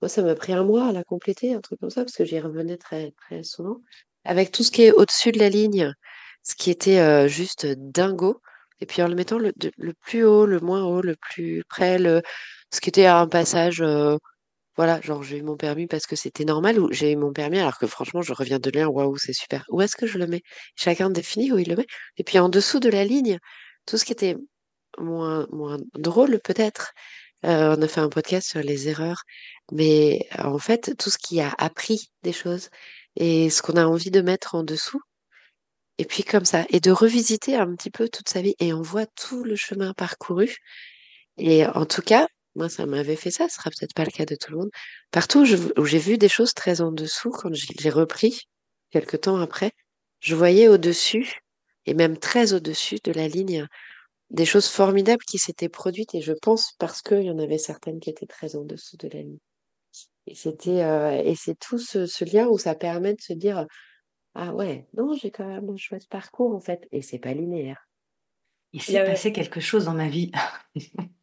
Moi, 0.00 0.08
ça 0.08 0.22
m'a 0.22 0.34
pris 0.34 0.52
un 0.52 0.64
mois 0.64 0.88
à 0.88 0.92
la 0.92 1.04
compléter, 1.04 1.54
un 1.54 1.60
truc 1.60 1.80
comme 1.80 1.90
ça, 1.90 2.02
parce 2.02 2.16
que 2.16 2.24
j'y 2.24 2.40
revenais 2.40 2.76
très, 2.76 3.12
très 3.12 3.42
souvent. 3.44 3.78
Avec 4.24 4.52
tout 4.52 4.62
ce 4.64 4.70
qui 4.70 4.82
est 4.82 4.92
au-dessus 4.92 5.32
de 5.32 5.38
la 5.38 5.48
ligne, 5.48 5.94
ce 6.42 6.54
qui 6.54 6.70
était 6.70 6.98
euh, 6.98 7.28
juste 7.28 7.66
dingo. 7.66 8.40
Et 8.80 8.86
puis 8.86 9.00
en 9.02 9.08
le 9.08 9.14
mettant 9.14 9.38
le, 9.38 9.52
plus 10.00 10.24
haut, 10.24 10.44
le 10.44 10.58
moins 10.60 10.84
haut, 10.84 11.02
le 11.02 11.14
plus 11.16 11.62
près, 11.68 11.98
le, 11.98 12.20
ce 12.72 12.80
qui 12.80 12.88
était 12.88 13.06
un 13.06 13.28
passage, 13.28 13.80
euh, 13.80 14.16
voilà, 14.76 15.00
genre 15.02 15.22
j'ai 15.22 15.38
eu 15.38 15.42
mon 15.42 15.56
permis 15.56 15.86
parce 15.86 16.06
que 16.06 16.16
c'était 16.16 16.44
normal 16.44 16.80
ou 16.80 16.90
j'ai 16.92 17.12
eu 17.12 17.16
mon 17.16 17.32
permis 17.32 17.58
alors 17.60 17.78
que 17.78 17.86
franchement 17.86 18.22
je 18.22 18.32
reviens 18.32 18.58
de 18.58 18.70
lire, 18.70 18.92
waouh, 18.92 19.16
c'est 19.18 19.32
super. 19.34 19.64
Où 19.70 19.80
est-ce 19.82 19.96
que 19.96 20.06
je 20.06 20.18
le 20.18 20.26
mets? 20.26 20.42
Chacun 20.76 21.10
définit 21.10 21.52
où 21.52 21.58
il 21.58 21.68
le 21.68 21.76
met. 21.76 21.86
Et 22.16 22.24
puis 22.24 22.38
en 22.38 22.48
dessous 22.48 22.80
de 22.80 22.88
la 22.88 23.04
ligne, 23.04 23.38
tout 23.86 23.98
ce 23.98 24.04
qui 24.04 24.12
était 24.12 24.36
moins, 24.98 25.46
moins 25.50 25.78
drôle 25.94 26.40
peut-être. 26.40 26.92
Euh, 27.44 27.76
on 27.76 27.82
a 27.82 27.88
fait 27.88 28.00
un 28.00 28.08
podcast 28.08 28.48
sur 28.48 28.60
les 28.60 28.88
erreurs, 28.88 29.22
mais 29.72 30.28
en 30.38 30.58
fait, 30.58 30.94
tout 30.98 31.10
ce 31.10 31.18
qui 31.18 31.40
a 31.40 31.52
appris 31.58 32.10
des 32.22 32.32
choses 32.32 32.68
et 33.16 33.50
ce 33.50 33.62
qu'on 33.62 33.74
a 33.76 33.84
envie 33.86 34.10
de 34.12 34.20
mettre 34.20 34.54
en 34.54 34.62
dessous, 34.62 35.00
et 35.98 36.04
puis 36.04 36.24
comme 36.24 36.44
ça, 36.44 36.64
et 36.70 36.80
de 36.80 36.90
revisiter 36.90 37.56
un 37.56 37.74
petit 37.74 37.90
peu 37.90 38.08
toute 38.08 38.28
sa 38.28 38.42
vie, 38.42 38.54
et 38.60 38.72
on 38.72 38.82
voit 38.82 39.06
tout 39.06 39.44
le 39.44 39.56
chemin 39.56 39.92
parcouru. 39.94 40.56
Et 41.38 41.66
en 41.66 41.86
tout 41.86 42.02
cas, 42.02 42.28
moi, 42.54 42.68
ça 42.68 42.86
m'avait 42.86 43.16
fait 43.16 43.30
ça, 43.30 43.48
ce 43.48 43.56
sera 43.56 43.70
peut-être 43.70 43.94
pas 43.94 44.04
le 44.04 44.10
cas 44.10 44.26
de 44.26 44.36
tout 44.36 44.52
le 44.52 44.58
monde. 44.58 44.70
Partout 45.10 45.44
où 45.76 45.84
j'ai 45.86 45.98
vu 45.98 46.18
des 46.18 46.28
choses 46.28 46.54
très 46.54 46.80
en 46.80 46.92
dessous, 46.92 47.30
quand 47.30 47.50
j'ai 47.52 47.90
repris, 47.90 48.42
quelques 48.90 49.22
temps 49.22 49.40
après, 49.40 49.72
je 50.20 50.34
voyais 50.34 50.68
au-dessus, 50.68 51.40
et 51.86 51.94
même 51.94 52.18
très 52.18 52.52
au-dessus 52.52 52.98
de 53.04 53.12
la 53.12 53.28
ligne, 53.28 53.66
des 54.32 54.46
choses 54.46 54.66
formidables 54.66 55.22
qui 55.24 55.38
s'étaient 55.38 55.68
produites, 55.68 56.14
et 56.14 56.22
je 56.22 56.32
pense 56.32 56.72
parce 56.78 57.02
qu'il 57.02 57.22
y 57.22 57.30
en 57.30 57.38
avait 57.38 57.58
certaines 57.58 58.00
qui 58.00 58.10
étaient 58.10 58.26
très 58.26 58.56
en 58.56 58.64
dessous 58.64 58.96
de 58.96 59.08
la 59.08 59.20
ligne. 59.20 59.38
Et 60.26 60.34
c'était 60.34 60.82
euh, 60.82 61.22
et 61.22 61.34
c'est 61.34 61.58
tout 61.58 61.78
ce, 61.78 62.24
lien 62.24 62.48
où 62.48 62.58
ça 62.58 62.74
permet 62.74 63.14
de 63.14 63.20
se 63.20 63.32
dire 63.32 63.66
ah 64.34 64.54
ouais 64.54 64.86
non 64.94 65.14
j'ai 65.14 65.30
quand 65.30 65.46
même 65.46 65.68
un 65.68 65.76
chouette 65.76 66.08
parcours 66.08 66.54
en 66.54 66.60
fait 66.60 66.88
et 66.92 67.02
c'est 67.02 67.18
pas 67.18 67.34
linéaire. 67.34 67.88
Il 68.72 68.80
s'est 68.80 69.04
passé 69.04 69.32
quelque 69.32 69.60
chose 69.60 69.84
dans 69.84 69.94
ma 69.94 70.08
vie. 70.08 70.30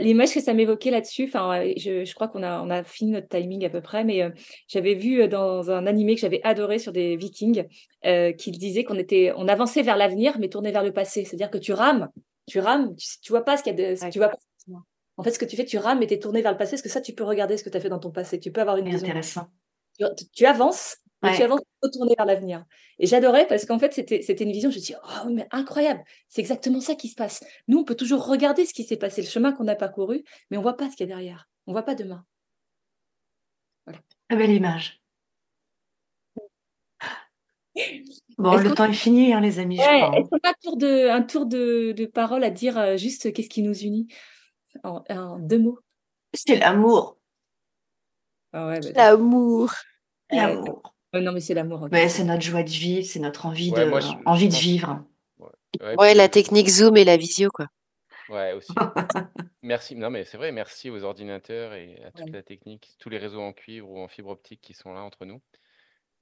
L'image 0.00 0.34
que 0.34 0.40
ça 0.40 0.54
m'évoquait 0.54 0.90
là-dessus, 0.90 1.24
enfin, 1.24 1.64
je, 1.76 2.04
je, 2.04 2.14
crois 2.14 2.28
qu'on 2.28 2.42
a, 2.42 2.60
on 2.62 2.70
a 2.70 2.82
fini 2.82 3.12
notre 3.12 3.28
timing 3.28 3.64
à 3.64 3.70
peu 3.70 3.80
près, 3.80 4.04
mais 4.04 4.22
euh, 4.22 4.30
j'avais 4.66 4.94
vu 4.94 5.22
euh, 5.22 5.28
dans 5.28 5.70
un 5.70 5.86
animé 5.86 6.14
que 6.14 6.20
j'avais 6.20 6.40
adoré 6.44 6.78
sur 6.78 6.92
des 6.92 7.16
Vikings, 7.16 7.64
euh, 8.04 8.32
qu'il 8.32 8.58
disait 8.58 8.84
qu'on 8.84 8.98
était, 8.98 9.32
on 9.36 9.48
avançait 9.48 9.82
vers 9.82 9.96
l'avenir, 9.96 10.38
mais 10.38 10.48
tourné 10.48 10.72
vers 10.72 10.82
le 10.82 10.92
passé. 10.92 11.24
C'est-à-dire 11.24 11.50
que 11.50 11.58
tu 11.58 11.72
rames, 11.72 12.08
tu 12.46 12.60
rames, 12.60 12.94
tu, 12.96 13.06
tu 13.22 13.32
vois 13.32 13.44
pas 13.44 13.56
ce 13.56 13.62
qu'il 13.62 13.78
y 13.78 13.82
a, 13.82 13.94
de, 13.94 14.10
tu 14.10 14.18
vois 14.18 14.28
pas 14.28 14.38
en 15.18 15.24
fait, 15.24 15.32
ce 15.32 15.38
que 15.40 15.44
tu 15.44 15.56
fais, 15.56 15.64
tu 15.64 15.78
rames 15.78 16.00
et 16.02 16.06
tu 16.06 16.14
es 16.14 16.18
tourné 16.20 16.42
vers 16.42 16.52
le 16.52 16.56
passé, 16.56 16.72
parce 16.72 16.82
que 16.82 16.88
ça, 16.88 17.00
tu 17.00 17.12
peux 17.12 17.24
regarder 17.24 17.56
ce 17.56 17.64
que 17.64 17.70
tu 17.70 17.76
as 17.76 17.80
fait 17.80 17.88
dans 17.88 17.98
ton 17.98 18.12
passé. 18.12 18.38
Tu 18.38 18.52
peux 18.52 18.60
avoir 18.60 18.76
une 18.76 18.84
vision. 18.84 19.08
Intéressant. 19.08 19.48
Tu, 20.32 20.46
avances, 20.46 20.98
mais 21.22 21.36
tu 21.36 21.42
avances 21.42 21.60
pour 21.80 21.90
tourner 21.90 22.14
vers 22.16 22.26
l'avenir. 22.26 22.64
Et 22.98 23.06
j'adorais 23.06 23.46
parce 23.46 23.64
qu'en 23.64 23.78
fait, 23.78 23.92
c'était 23.92 24.44
une 24.44 24.52
vision, 24.52 24.70
je 24.70 24.76
me 24.76 24.80
dis, 24.80 24.94
oh, 24.96 25.30
mais 25.30 25.46
incroyable, 25.50 26.02
c'est 26.28 26.40
exactement 26.40 26.80
ça 26.80 26.94
qui 26.94 27.08
se 27.08 27.14
passe. 27.14 27.44
Nous, 27.66 27.78
on 27.78 27.84
peut 27.84 27.96
toujours 27.96 28.26
regarder 28.26 28.66
ce 28.66 28.72
qui 28.72 28.84
s'est 28.84 28.96
passé, 28.96 29.22
le 29.22 29.28
chemin 29.28 29.52
qu'on 29.52 29.68
a 29.68 29.74
parcouru, 29.74 30.22
mais 30.50 30.56
on 30.56 30.60
ne 30.60 30.64
voit 30.64 30.76
pas 30.76 30.90
ce 30.90 30.96
qu'il 30.96 31.08
y 31.08 31.12
a 31.12 31.14
derrière. 31.14 31.48
On 31.66 31.72
ne 31.72 31.74
voit 31.74 31.84
pas 31.84 31.94
demain. 31.94 32.24
Voilà. 33.84 34.00
Très 34.28 34.38
belle 34.38 34.52
image. 34.52 35.00
Bon, 38.38 38.56
le 38.56 38.74
temps 38.74 38.86
est 38.86 38.92
fini, 38.92 39.32
hein, 39.32 39.40
les 39.40 39.60
amis. 39.60 39.78
Ouais, 39.78 40.10
Est-ce 40.14 40.28
qu'on 40.28 40.38
a 40.38 40.50
un 40.50 40.54
tour, 40.60 40.76
de, 40.76 41.08
un 41.08 41.22
tour 41.22 41.46
de, 41.46 41.92
de 41.92 42.06
parole 42.06 42.42
à 42.42 42.50
dire 42.50 42.76
euh, 42.76 42.96
juste 42.96 43.32
qu'est-ce 43.32 43.48
qui 43.48 43.62
nous 43.62 43.76
unit? 43.84 44.08
En, 44.82 45.38
deux 45.38 45.58
mots 45.58 45.78
C'est 46.34 46.56
l'amour. 46.56 47.18
Ah 48.52 48.66
ouais, 48.66 48.80
bah, 48.80 48.90
l'amour. 48.96 49.72
L'amour. 50.30 50.94
Non, 51.14 51.32
mais 51.32 51.40
c'est 51.40 51.54
l'amour. 51.54 51.88
c'est 52.08 52.24
notre 52.24 52.42
joie 52.42 52.62
de 52.62 52.70
vivre, 52.70 53.06
c'est 53.06 53.20
notre 53.20 53.46
envie, 53.46 53.70
de, 53.70 54.26
envie 54.26 54.48
de 54.48 54.54
vivre. 54.54 55.04
Ouais, 55.98 56.14
la 56.14 56.28
technique 56.28 56.68
Zoom 56.68 56.96
et 56.96 57.04
la 57.04 57.16
visio, 57.16 57.50
quoi. 57.50 57.66
Ouais, 58.28 58.52
aussi. 58.52 58.72
merci. 59.62 59.96
Non, 59.96 60.10
mais 60.10 60.24
c'est 60.24 60.36
vrai, 60.36 60.52
merci 60.52 60.90
aux 60.90 61.02
ordinateurs 61.02 61.72
et 61.72 62.02
à 62.04 62.10
toute 62.10 62.30
la 62.30 62.42
technique, 62.42 62.94
tous 62.98 63.08
les 63.08 63.18
réseaux 63.18 63.40
en 63.40 63.52
cuivre 63.52 63.90
ou 63.90 63.98
en 63.98 64.08
fibre 64.08 64.30
optique 64.30 64.60
qui 64.60 64.74
sont 64.74 64.92
là 64.92 65.00
entre 65.00 65.24
nous. 65.24 65.40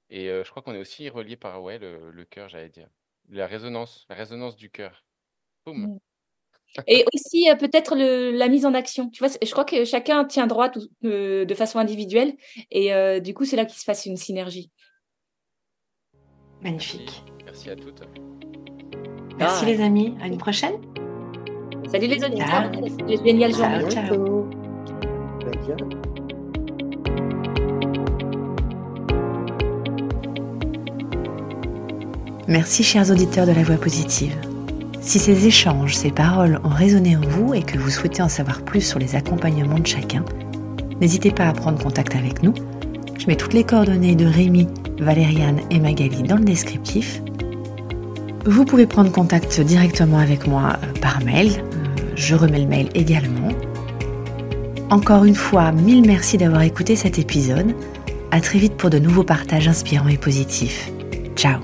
Et 0.09 0.29
euh, 0.29 0.43
je 0.45 0.51
crois 0.51 0.63
qu'on 0.63 0.73
est 0.73 0.79
aussi 0.79 1.09
relié 1.09 1.35
par 1.35 1.61
ouais, 1.61 1.79
le, 1.79 2.11
le 2.11 2.25
cœur, 2.25 2.47
j'allais 2.47 2.69
dire. 2.69 2.87
La 3.29 3.45
résonance, 3.45 4.05
la 4.09 4.15
résonance 4.15 4.55
du 4.55 4.69
cœur. 4.69 5.03
Boum. 5.65 5.79
Mm. 5.79 5.99
Et 6.85 7.05
aussi, 7.13 7.49
euh, 7.49 7.55
peut-être 7.55 7.95
la 7.95 8.47
mise 8.47 8.65
en 8.65 8.73
action. 8.73 9.09
Tu 9.09 9.23
vois, 9.23 9.33
je 9.41 9.51
crois 9.51 9.65
que 9.65 9.83
chacun 9.85 10.25
tient 10.25 10.47
droit 10.47 10.69
euh, 11.05 11.45
de 11.45 11.55
façon 11.55 11.79
individuelle. 11.79 12.35
Et 12.71 12.93
euh, 12.93 13.19
du 13.19 13.33
coup, 13.33 13.45
c'est 13.45 13.55
là 13.55 13.65
qu'il 13.65 13.79
se 13.79 13.85
passe 13.85 14.05
une 14.05 14.17
synergie. 14.17 14.71
Magnifique. 16.63 17.23
Merci, 17.45 17.69
à 17.69 17.75
toutes. 17.75 18.01
Merci 19.37 19.65
les 19.65 19.81
amis. 19.81 20.15
À 20.21 20.27
une 20.27 20.37
prochaine. 20.37 20.73
Salut 21.91 22.07
les 22.07 22.23
auditeurs. 22.23 22.71
Génial 23.23 23.53
journée. 23.53 23.89
ciao. 23.89 24.47
Merci 32.47 32.83
chers 32.83 33.11
auditeurs 33.11 33.45
de 33.45 33.51
la 33.51 33.63
voix 33.63 33.75
positive. 33.75 34.33
Si 35.01 35.19
ces 35.19 35.47
échanges, 35.47 35.95
ces 35.95 36.11
paroles 36.11 36.59
ont 36.63 36.69
résonné 36.69 37.17
en 37.17 37.21
vous 37.21 37.53
et 37.53 37.61
que 37.61 37.77
vous 37.77 37.89
souhaitez 37.89 38.21
en 38.21 38.29
savoir 38.29 38.61
plus 38.61 38.81
sur 38.81 38.99
les 38.99 39.15
accompagnements 39.15 39.79
de 39.79 39.87
chacun, 39.87 40.23
n'hésitez 40.99 41.31
pas 41.31 41.47
à 41.47 41.53
prendre 41.53 41.81
contact 41.81 42.15
avec 42.15 42.43
nous. 42.43 42.53
Je 43.17 43.27
mets 43.27 43.35
toutes 43.35 43.53
les 43.53 43.63
coordonnées 43.63 44.15
de 44.15 44.25
Rémi, 44.25 44.67
Valériane 44.99 45.61
et 45.71 45.79
Magali 45.79 46.23
dans 46.23 46.37
le 46.37 46.43
descriptif. 46.43 47.21
Vous 48.45 48.65
pouvez 48.65 48.85
prendre 48.85 49.11
contact 49.11 49.59
directement 49.61 50.19
avec 50.19 50.47
moi 50.47 50.77
euh, 50.81 50.99
par 51.01 51.23
mail. 51.23 51.51
Euh, 51.51 52.01
je 52.15 52.35
remets 52.35 52.59
le 52.59 52.67
mail 52.67 52.89
également. 52.95 53.49
Encore 54.89 55.25
une 55.25 55.35
fois, 55.35 55.71
mille 55.71 56.05
merci 56.07 56.37
d'avoir 56.37 56.61
écouté 56.61 56.95
cet 56.95 57.19
épisode. 57.19 57.75
À 58.31 58.39
très 58.39 58.59
vite 58.59 58.75
pour 58.75 58.89
de 58.89 58.99
nouveaux 58.99 59.23
partages 59.23 59.67
inspirants 59.67 60.07
et 60.07 60.17
positifs. 60.17 60.89
Ciao 61.35 61.59